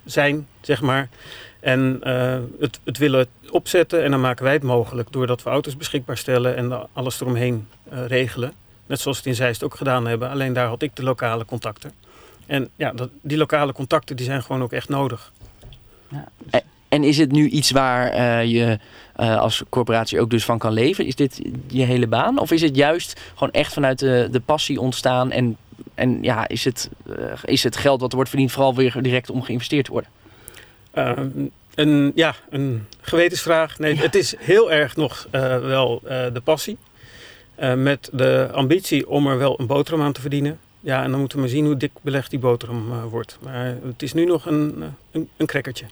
zijn, 0.04 0.46
zeg 0.60 0.80
maar. 0.80 1.08
En 1.60 2.00
uh, 2.02 2.38
het, 2.60 2.80
het, 2.84 2.98
willen 2.98 3.26
opzetten 3.50 4.02
en 4.02 4.10
dan 4.10 4.20
maken 4.20 4.44
wij 4.44 4.52
het 4.52 4.62
mogelijk 4.62 5.12
doordat 5.12 5.42
we 5.42 5.50
auto's 5.50 5.76
beschikbaar 5.76 6.16
stellen 6.16 6.56
en 6.56 6.88
alles 6.92 7.20
eromheen 7.20 7.68
uh, 7.92 8.06
regelen. 8.06 8.52
Net 8.86 9.00
zoals 9.00 9.16
we 9.16 9.28
het 9.28 9.38
in 9.38 9.44
Zeist 9.44 9.62
ook 9.62 9.74
gedaan 9.74 10.06
hebben, 10.06 10.30
alleen 10.30 10.52
daar 10.52 10.66
had 10.66 10.82
ik 10.82 10.96
de 10.96 11.02
lokale 11.02 11.44
contacten. 11.44 11.92
En 12.46 12.68
ja, 12.76 12.92
dat, 12.92 13.10
die 13.22 13.36
lokale 13.36 13.72
contacten 13.72 14.16
die 14.16 14.26
zijn 14.26 14.42
gewoon 14.42 14.62
ook 14.62 14.72
echt 14.72 14.88
nodig. 14.88 15.32
Ja, 16.08 16.28
dus. 16.36 16.60
En 16.90 17.04
is 17.04 17.18
het 17.18 17.32
nu 17.32 17.48
iets 17.48 17.70
waar 17.70 18.14
uh, 18.14 18.44
je 18.44 18.78
als 19.14 19.62
corporatie 19.68 20.20
ook 20.20 20.30
dus 20.30 20.44
van 20.44 20.58
kan 20.58 20.72
leven? 20.72 21.06
Is 21.06 21.14
dit 21.14 21.40
je 21.66 21.82
hele 21.82 22.06
baan? 22.06 22.38
Of 22.38 22.50
is 22.50 22.62
het 22.62 22.76
juist 22.76 23.20
gewoon 23.32 23.52
echt 23.52 23.72
vanuit 23.72 23.98
de, 23.98 24.28
de 24.30 24.40
passie 24.40 24.80
ontstaan 24.80 25.30
en, 25.30 25.56
en 25.94 26.22
ja, 26.22 26.48
is, 26.48 26.64
het, 26.64 26.90
is 27.44 27.62
het 27.62 27.76
geld 27.76 28.00
wat 28.00 28.08
er 28.08 28.14
wordt 28.14 28.30
verdiend 28.30 28.52
vooral 28.52 28.74
weer 28.74 29.02
direct 29.02 29.30
om 29.30 29.42
geïnvesteerd 29.42 29.84
te 29.84 29.90
worden? 29.90 30.10
Een, 31.74 32.12
ja, 32.14 32.34
een 32.50 32.86
gewetensvraag. 33.00 33.78
Nee, 33.78 33.94
ja. 33.94 34.00
het 34.00 34.14
is 34.14 34.34
heel 34.38 34.72
erg 34.72 34.96
nog 34.96 35.28
wel 35.30 36.00
de 36.02 36.40
passie. 36.44 36.78
Met 37.76 38.08
de 38.12 38.48
ambitie 38.52 39.08
om 39.08 39.26
er 39.26 39.38
wel 39.38 39.60
een 39.60 39.66
boterham 39.66 40.02
aan 40.04 40.12
te 40.12 40.20
verdienen. 40.20 40.58
Ja, 40.80 41.02
en 41.02 41.10
dan 41.10 41.20
moeten 41.20 41.36
we 41.38 41.42
maar 41.44 41.52
zien 41.52 41.64
hoe 41.64 41.76
dik 41.76 41.92
belegd 42.00 42.30
die 42.30 42.38
boterham 42.38 43.08
wordt. 43.08 43.38
Maar 43.42 43.76
het 43.84 44.02
is 44.02 44.12
nu 44.12 44.24
nog 44.24 44.46
een, 44.46 44.84
een, 45.12 45.28
een 45.36 45.46
crackertje. 45.46 45.84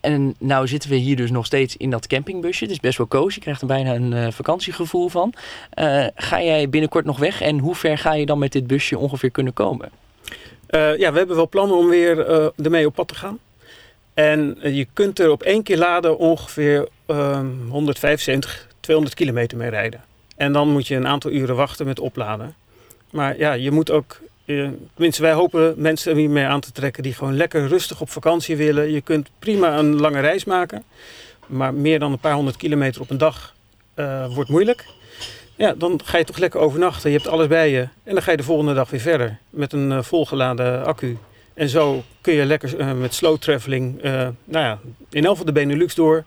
En 0.00 0.34
nou 0.38 0.68
zitten 0.68 0.90
we 0.90 0.96
hier 0.96 1.16
dus 1.16 1.30
nog 1.30 1.46
steeds 1.46 1.76
in 1.76 1.90
dat 1.90 2.06
campingbusje. 2.06 2.64
Het 2.64 2.72
is 2.72 2.80
best 2.80 2.98
wel 2.98 3.08
cozy. 3.08 3.34
Je 3.34 3.40
krijgt 3.40 3.60
er 3.60 3.66
bijna 3.66 3.94
een 3.94 4.32
vakantiegevoel 4.32 5.08
van. 5.08 5.34
ga 6.14 6.42
jij 6.42 6.68
binnenkort 6.68 7.04
nog 7.04 7.18
weg? 7.18 7.40
En 7.40 7.58
hoe 7.58 7.74
ver 7.74 7.98
ga 7.98 8.14
je 8.14 8.26
dan 8.26 8.38
met 8.38 8.52
dit 8.52 8.66
busje 8.66 8.98
ongeveer 8.98 9.30
kunnen 9.30 9.52
komen? 9.52 9.90
ja, 10.70 11.12
we 11.12 11.18
hebben 11.18 11.36
wel 11.36 11.48
plannen 11.48 11.76
om 11.76 11.88
weer 11.88 12.28
ermee 12.56 12.86
op 12.86 12.94
pad 12.94 13.08
te 13.08 13.14
gaan. 13.14 13.38
En 14.14 14.56
je 14.62 14.86
kunt 14.92 15.18
er 15.18 15.30
op 15.30 15.42
één 15.42 15.62
keer 15.62 15.78
laden 15.78 16.18
ongeveer 16.18 16.88
uh, 17.06 17.40
175, 17.68 18.66
200 18.80 19.16
kilometer 19.16 19.58
mee 19.58 19.70
rijden. 19.70 20.00
En 20.36 20.52
dan 20.52 20.68
moet 20.68 20.86
je 20.86 20.94
een 20.94 21.06
aantal 21.06 21.30
uren 21.30 21.56
wachten 21.56 21.86
met 21.86 22.00
opladen. 22.00 22.54
Maar 23.10 23.38
ja, 23.38 23.52
je 23.52 23.70
moet 23.70 23.90
ook, 23.90 24.20
eh, 24.20 24.28
tenminste 24.94 25.22
wij 25.22 25.32
hopen 25.32 25.74
mensen 25.76 26.16
hiermee 26.16 26.44
aan 26.44 26.60
te 26.60 26.72
trekken 26.72 27.02
die 27.02 27.14
gewoon 27.14 27.36
lekker 27.36 27.66
rustig 27.66 28.00
op 28.00 28.10
vakantie 28.10 28.56
willen. 28.56 28.90
Je 28.90 29.00
kunt 29.00 29.30
prima 29.38 29.78
een 29.78 30.00
lange 30.00 30.20
reis 30.20 30.44
maken, 30.44 30.84
maar 31.46 31.74
meer 31.74 31.98
dan 31.98 32.12
een 32.12 32.18
paar 32.18 32.34
honderd 32.34 32.56
kilometer 32.56 33.00
op 33.00 33.10
een 33.10 33.18
dag 33.18 33.54
uh, 33.96 34.34
wordt 34.34 34.50
moeilijk. 34.50 34.84
Ja, 35.56 35.74
dan 35.74 36.00
ga 36.04 36.18
je 36.18 36.24
toch 36.24 36.38
lekker 36.38 36.60
overnachten. 36.60 37.10
Je 37.10 37.16
hebt 37.16 37.28
alles 37.28 37.46
bij 37.46 37.70
je. 37.70 37.80
En 37.80 38.14
dan 38.14 38.22
ga 38.22 38.30
je 38.30 38.36
de 38.36 38.42
volgende 38.42 38.74
dag 38.74 38.90
weer 38.90 39.00
verder 39.00 39.38
met 39.50 39.72
een 39.72 39.90
uh, 39.90 40.02
volgeladen 40.02 40.84
accu. 40.84 41.18
En 41.54 41.68
zo 41.68 42.02
kun 42.20 42.34
je 42.34 42.44
lekker 42.44 42.96
met 42.96 43.14
slow 43.14 43.38
traveling, 43.38 44.02
nou 44.02 44.34
ja, 44.44 44.78
in 45.10 45.24
elk 45.24 45.36
van 45.36 45.46
de 45.46 45.52
Benelux 45.52 45.94
door. 45.94 46.24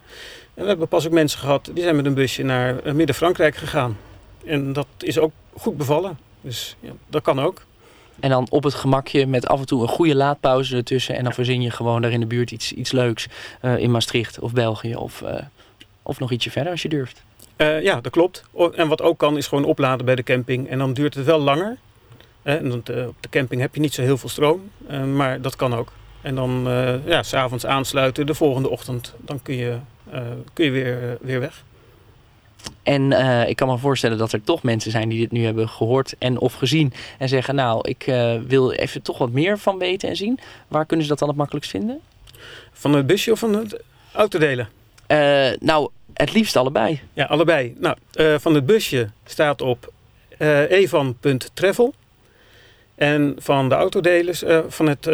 En 0.54 0.62
we 0.62 0.68
hebben 0.68 0.88
pas 0.88 1.06
ook 1.06 1.12
mensen 1.12 1.40
gehad, 1.40 1.70
die 1.74 1.84
zijn 1.84 1.96
met 1.96 2.06
een 2.06 2.14
busje 2.14 2.44
naar 2.44 2.96
Midden-Frankrijk 2.96 3.56
gegaan. 3.56 3.98
En 4.46 4.74
dat 4.74 4.88
is 5.00 5.20
ook 5.20 5.32
goed 5.54 5.78
bevallen. 5.78 6.18
Dus 6.42 6.76
ja, 6.80 6.92
dat 7.08 7.22
kan 7.22 7.40
ook. 7.40 7.62
En 8.20 8.30
dan 8.30 8.48
op 8.50 8.64
het 8.64 8.74
gemakje 8.74 9.28
met 9.28 9.48
af 9.48 9.60
en 9.60 9.66
toe 9.66 9.82
een 9.82 9.88
goede 9.88 10.16
laadpauze 10.16 10.76
ertussen. 10.76 11.16
En 11.16 11.24
dan 11.24 11.34
verzin 11.34 11.62
je 11.62 11.72
gewoon 11.72 12.02
daar 12.02 12.12
in 12.12 12.20
de 12.20 12.26
buurt 12.26 12.52
iets, 12.52 12.74
iets 12.74 12.92
leuks. 12.92 13.28
in 13.78 13.92
Maastricht 13.92 14.40
of 14.40 14.54
België 14.54 14.96
of, 14.96 15.24
of 16.02 16.20
nog 16.20 16.32
ietsje 16.32 16.52
verder 16.52 16.72
als 16.72 16.82
je 16.82 16.90
durft. 16.90 17.24
ja, 17.58 18.02
dat 18.02 18.12
klopt. 18.12 18.44
En 18.76 18.88
wat 18.88 19.02
ook 19.02 19.18
kan 19.18 19.38
is 19.38 19.48
gewoon 19.48 19.64
opladen 19.64 20.06
bij 20.06 20.16
de 20.16 20.24
camping. 20.24 20.70
En 20.70 20.78
dan 20.78 20.94
duurt 20.94 21.14
het 21.14 21.26
wel 21.26 21.40
langer. 21.40 21.78
En 22.44 22.74
op 22.74 22.86
de 22.86 23.30
camping 23.30 23.62
heb 23.62 23.76
je 23.76 23.82
niet 23.82 23.94
zo 23.94 24.02
heel 24.02 24.18
veel 24.18 24.30
stroom, 24.30 24.72
maar 25.16 25.42
dat 25.42 25.56
kan 25.56 25.76
ook. 25.76 25.92
En 26.22 26.36
dan 26.36 26.64
ja, 27.06 27.24
s'avonds 27.24 27.66
aansluiten, 27.66 28.26
de 28.26 28.36
volgende 28.36 28.70
ochtend, 28.70 29.14
dan 29.20 29.42
kun 29.42 29.56
je, 29.56 29.78
kun 30.54 30.66
je 30.66 30.72
weer, 30.72 31.18
weer 31.22 31.40
weg. 31.40 31.64
En 32.84 33.12
uh, 33.12 33.50
ik 33.50 33.56
kan 33.56 33.68
me 33.68 33.78
voorstellen 33.78 34.18
dat 34.18 34.32
er 34.32 34.44
toch 34.44 34.64
mensen 34.64 34.92
zijn 34.92 35.10
die 35.10 35.20
dit 35.20 35.32
nu 35.32 35.46
hebben 35.46 35.70
gehoord 35.70 36.16
en 36.18 36.40
of 36.40 36.54
gezien. 36.54 36.94
En 37.18 37.30
zeggen, 37.30 37.56
nou, 37.56 37.90
ik 37.90 38.08
uh, 38.08 38.36
wil 38.48 38.72
even 38.72 39.02
toch 39.02 39.18
wat 39.18 39.32
meer 39.32 39.58
van 39.58 39.78
weten 39.78 40.10
en 40.10 40.16
zien. 40.16 40.40
Waar 40.68 40.86
kunnen 40.86 41.06
ze 41.06 41.12
dat 41.12 41.20
dan 41.20 41.28
het 41.28 41.38
makkelijkst 41.38 41.72
vinden? 41.72 42.00
Van 42.72 42.94
het 42.94 43.08
busje 43.08 43.32
of 43.32 43.40
van 43.40 43.56
het 43.56 43.82
autodelen? 44.14 44.70
Uh, 45.08 45.50
nou, 45.60 45.90
het 46.14 46.34
liefst 46.34 46.56
allebei. 46.56 47.02
Ja, 47.14 47.26
allebei. 47.26 47.76
Nou, 47.80 47.98
van 48.40 48.56
het 48.56 48.66
busje 48.66 49.10
staat 49.26 49.62
op 49.62 49.92
evan.travel. 50.70 51.94
En 52.96 53.36
van 53.38 53.70
de 53.70 53.76
autodelers, 53.76 54.44
van 54.68 54.88
het, 54.88 55.10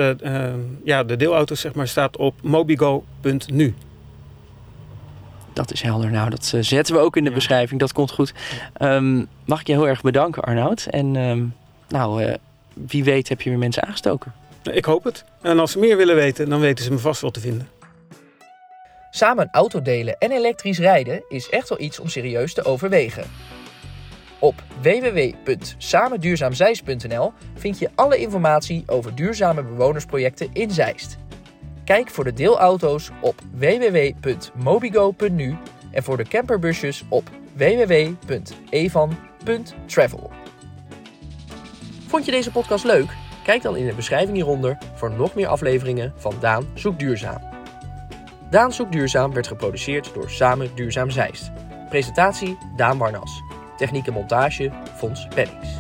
ja, 0.84 1.04
de 1.04 1.16
deelauto's 1.16 1.60
zeg 1.60 1.74
maar, 1.74 1.88
staat 1.88 2.18
op 2.18 2.36
mobigo.nu. 2.42 3.76
Dat 5.60 5.72
is 5.72 5.82
helder. 5.82 6.12
Nou, 6.12 6.30
dat 6.30 6.54
zetten 6.60 6.96
we 6.96 7.02
ook 7.02 7.18
in 7.18 7.24
de 7.24 7.30
ja. 7.30 7.36
beschrijving. 7.36 7.80
Dat 7.80 7.94
komt 7.94 8.12
goed. 8.12 8.34
Um, 8.82 9.28
mag 9.46 9.60
ik 9.60 9.68
je 9.68 9.74
heel 9.74 9.88
erg 9.88 10.02
bedanken, 10.02 10.44
Arnoud. 10.44 10.88
En 10.90 11.16
um, 11.16 11.56
nou, 11.88 12.36
wie 12.74 13.04
weet 13.04 13.30
heb 13.30 13.42
je 13.42 13.50
weer 13.50 13.60
mensen 13.60 13.84
aangestoken. 13.84 14.34
Ik 14.72 14.86
hoop 14.86 15.04
het. 15.04 15.24
En 15.42 15.60
als 15.60 15.72
ze 15.72 15.80
meer 15.80 15.98
willen 15.98 16.16
weten, 16.16 16.50
dan 16.50 16.60
weten 16.60 16.84
ze 16.84 16.92
me 16.92 16.98
vast 16.98 17.22
wel 17.22 17.32
te 17.32 17.40
vinden. 17.40 17.68
Samen 19.12 19.44
een 19.44 19.50
auto 19.52 19.82
delen 19.82 20.18
en 20.18 20.32
elektrisch 20.32 20.80
rijden 20.80 21.24
is 21.30 21.50
echt 21.50 21.70
wel 21.70 21.80
iets 21.80 22.00
om 22.00 22.08
serieus 22.08 22.54
te 22.54 22.64
overwegen. 22.64 23.24
Op 24.40 24.64
www.samenduurzaamzeist.nl 24.82 27.34
vind 27.56 27.80
je 27.80 27.90
alle 27.96 28.18
informatie 28.18 28.84
over 28.86 29.16
duurzame 29.16 29.64
bewonersprojecten 29.64 30.50
in 30.54 30.72
Zeist. 30.72 31.18
Kijk 31.90 32.10
voor 32.10 32.24
de 32.24 32.34
deelauto's 32.34 33.12
op 33.22 33.36
www.mobigo.nu 33.52 35.58
en 35.92 36.04
voor 36.04 36.18
de 36.18 36.24
camperbusjes 36.24 37.04
op 37.10 37.30
www.evan.travel. 37.54 40.32
Vond 42.08 42.26
je 42.26 42.32
deze 42.32 42.52
podcast 42.52 42.84
leuk? 42.84 43.10
Kijk 43.44 43.62
dan 43.62 43.76
in 43.76 43.88
de 43.88 43.94
beschrijving 43.94 44.36
hieronder 44.36 44.78
voor 44.94 45.12
nog 45.12 45.36
meer 45.36 45.48
afleveringen 45.48 46.14
van 46.16 46.36
Daan 46.40 46.68
Zoekt 46.74 47.00
Duurzaam. 47.00 47.42
Daan 48.50 48.74
Zoekt 48.74 48.92
Duurzaam 48.92 49.34
werd 49.34 49.48
geproduceerd 49.48 50.14
door 50.14 50.30
Samen 50.30 50.76
Duurzaam 50.76 51.10
Zeist. 51.10 51.52
Presentatie 51.90 52.58
Daan 52.76 52.98
Warnas. 52.98 53.42
Techniek 53.78 54.08
en 54.08 54.14
montage 54.14 54.72
Fons 54.96 55.28
Pennings. 55.28 55.79